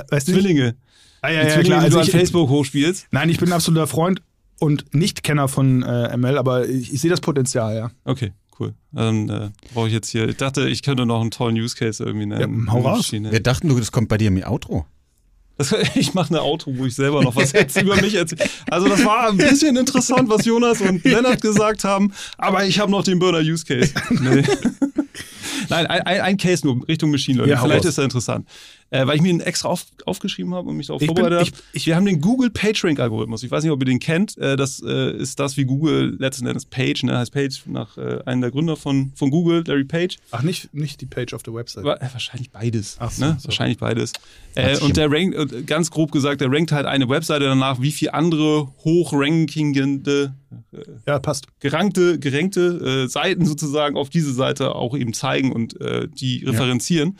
[0.09, 0.75] Weißt du Zwillinge.
[1.21, 1.79] Ah, ja, die ja, Zwillinge, klar.
[1.79, 3.07] die Also du an Facebook hochspielst.
[3.11, 4.21] nein, ich bin ein absoluter Freund
[4.59, 7.91] und Nicht-Kenner von äh, ML, aber ich, ich sehe das Potenzial, ja.
[8.05, 8.73] Okay, cool.
[8.91, 10.27] Dann äh, brauche ich jetzt hier.
[10.27, 12.65] Ich dachte, ich könnte noch einen tollen Use Case irgendwie nennen.
[12.67, 12.97] Ja, hau raus.
[12.97, 13.31] Maschine.
[13.31, 14.85] Wir dachten, du, das kommt bei dir im Outro.
[15.57, 18.43] Das, ich mache eine Auto, wo ich selber noch was jetzt über mich erzähle.
[18.69, 22.91] Also das war ein bisschen interessant, was Jonas und Lennart gesagt haben, aber ich habe
[22.91, 23.93] noch den Burner Use Case.
[24.19, 24.43] Nee.
[25.69, 27.55] Nein, ein, ein, Case nur Richtung Machine Learning.
[27.55, 28.47] Ja, Vielleicht ist er interessant.
[28.89, 31.51] Äh, weil ich mir ihn extra auf, aufgeschrieben habe und mich darauf vorbereitet habe.
[31.73, 33.41] Wir haben den Google PageRank-Algorithmus.
[33.41, 34.37] Ich weiß nicht, ob ihr den kennt.
[34.37, 38.19] Äh, das äh, ist das, wie Google letzten Endes Page, ne, heißt Page nach äh,
[38.25, 40.17] einem der Gründer von, von Google, Larry Page.
[40.29, 41.85] Ach, nicht, nicht die Page auf der Website.
[41.85, 42.97] Wa- äh, Wahrscheinlich beides.
[42.99, 43.37] Ach so, ne?
[43.39, 43.47] so.
[43.47, 44.13] Wahrscheinlich beides.
[44.53, 47.91] Äh, und der rankt, äh, ganz grob gesagt, der rankt halt eine Webseite danach, wie
[47.91, 50.35] viel andere hochrankingende,
[51.07, 51.47] Ja, passt.
[51.59, 57.17] gerankte, gerankte äh, Seiten sozusagen auf diese Seite auch eben zeigen und äh, die referenzieren.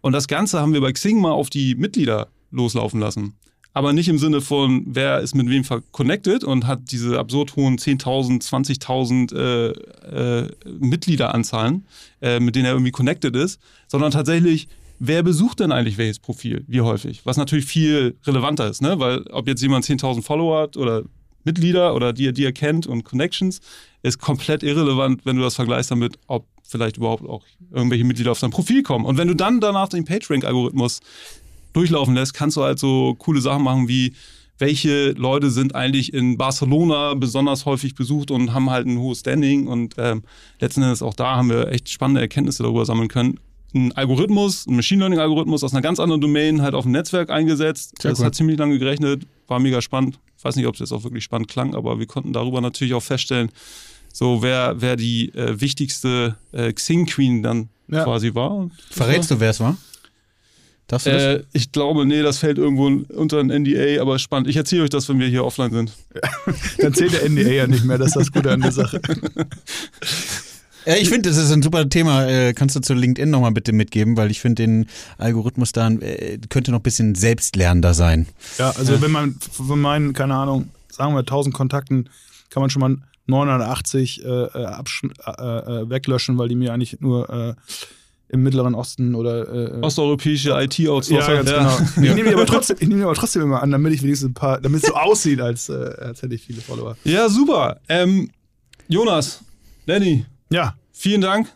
[0.00, 3.34] Und das Ganze haben wir bei Xing mal auf die Mitglieder loslaufen lassen.
[3.72, 7.78] Aber nicht im Sinne von, wer ist mit wem connected und hat diese absurd hohen
[7.78, 10.48] 10.000, 20.000 äh, äh,
[10.80, 11.86] Mitgliederanzahlen,
[12.20, 14.66] äh, mit denen er irgendwie connected ist, sondern tatsächlich,
[14.98, 17.20] wer besucht denn eigentlich welches Profil, wie häufig?
[17.24, 18.98] Was natürlich viel relevanter ist, ne?
[18.98, 21.04] weil ob jetzt jemand 10.000 Follower hat oder
[21.44, 23.60] Mitglieder oder die, die er kennt und Connections,
[24.02, 28.40] ist komplett irrelevant, wenn du das vergleichst damit, ob vielleicht überhaupt auch irgendwelche Mitglieder auf
[28.40, 29.04] dein Profil kommen.
[29.04, 31.00] Und wenn du dann danach den PageRank-Algorithmus
[31.72, 34.14] durchlaufen lässt, kannst du halt so coole Sachen machen wie,
[34.58, 39.66] welche Leute sind eigentlich in Barcelona besonders häufig besucht und haben halt ein hohes Standing
[39.66, 40.22] und ähm,
[40.60, 43.40] letzten Endes auch da haben wir echt spannende Erkenntnisse darüber sammeln können.
[43.74, 47.30] Ein Algorithmus, ein Machine Learning Algorithmus aus einer ganz anderen Domain halt auf ein Netzwerk
[47.30, 47.94] eingesetzt.
[48.02, 48.26] Sehr das cool.
[48.26, 50.18] hat ziemlich lange gerechnet, war mega spannend.
[50.36, 52.94] Ich weiß nicht, ob es jetzt auch wirklich spannend klang, aber wir konnten darüber natürlich
[52.94, 53.50] auch feststellen,
[54.12, 58.04] so wer, wer die äh, wichtigste äh, Xing Queen dann Ja.
[58.04, 58.50] quasi war.
[58.52, 59.76] Und das Verrätst du, wer es war?
[60.88, 61.22] Darfst du das?
[61.22, 64.48] äh, ich glaube, nee, das fällt irgendwo unter ein NDA, aber spannend.
[64.48, 65.92] Ich erzähle euch das, wenn wir hier offline sind.
[66.78, 69.00] Dann zählt der NDA ja nicht mehr, das ist das Gute an der Sache.
[70.86, 72.26] Ja, ich finde, das ist ein super Thema.
[72.26, 74.86] Äh, kannst du zu LinkedIn nochmal bitte mitgeben, weil ich finde, den
[75.18, 78.26] Algorithmus da äh, könnte noch ein bisschen selbstlernender sein.
[78.58, 82.08] Ja, also wenn man von meinen, keine Ahnung, sagen wir 1000 Kontakten,
[82.50, 87.28] kann man schon mal 980 äh, äh, absch- äh, weglöschen, weil die mir eigentlich nur
[87.30, 87.54] äh,
[88.28, 91.42] im Mittleren Osten oder äh, Osteuropäische ja, IT-Outsourcer.
[91.42, 91.78] ganz genau.
[92.08, 94.30] Ich nehme die aber trotzdem, ich nehme die aber trotzdem immer an, damit ich wenigstens
[94.30, 96.96] ein paar, damit es so aussieht, als, äh, als hätte ich viele Follower.
[97.04, 97.80] Ja, super.
[97.88, 98.30] Ähm,
[98.88, 99.40] Jonas,
[99.86, 101.48] Lenny, Ja, vielen Dank.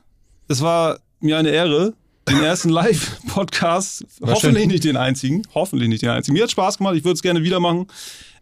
[0.47, 1.95] Es war mir eine Ehre.
[2.28, 4.70] Den ersten Live-Podcast, hoffentlich schön.
[4.70, 6.34] nicht den einzigen, hoffentlich nicht den einzigen.
[6.34, 7.86] Mir hat Spaß gemacht, ich würde es gerne wieder machen.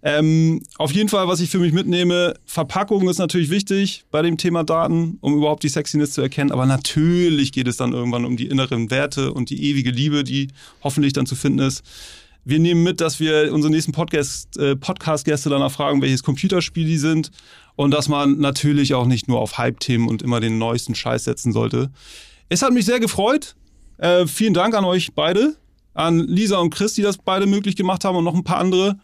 [0.03, 4.37] Ähm, auf jeden Fall, was ich für mich mitnehme, Verpackung ist natürlich wichtig bei dem
[4.37, 6.53] Thema Daten, um überhaupt die Sexiness zu erkennen.
[6.53, 10.49] Aber natürlich geht es dann irgendwann um die inneren Werte und die ewige Liebe, die
[10.85, 11.83] hoffentlich dann zu finden ist.
[12.45, 16.99] Wir nehmen mit, dass wir unsere nächsten Podcast, äh, Podcast-Gäste danach fragen, welches Computerspiel die
[16.99, 17.31] sind.
[17.77, 21.53] Und dass man natürlich auch nicht nur auf Hype-Themen und immer den neuesten Scheiß setzen
[21.53, 21.91] sollte.
[22.49, 23.55] Es hat mich sehr gefreut.
[23.99, 25.57] Äh, vielen Dank an euch beide.
[25.95, 28.99] An Lisa und Chris, die das beide möglich gemacht haben und noch ein paar andere.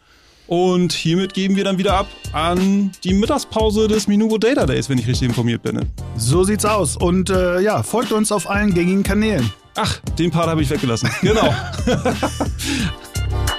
[0.47, 4.97] Und hiermit geben wir dann wieder ab an die Mittagspause des Minuvo Data Days, wenn
[4.97, 5.85] ich richtig informiert bin.
[6.17, 6.97] so sieht's aus.
[6.97, 9.51] Und äh, ja, folgt uns auf allen gängigen Kanälen.
[9.75, 11.09] Ach, den Part habe ich weggelassen.
[11.21, 11.53] Genau.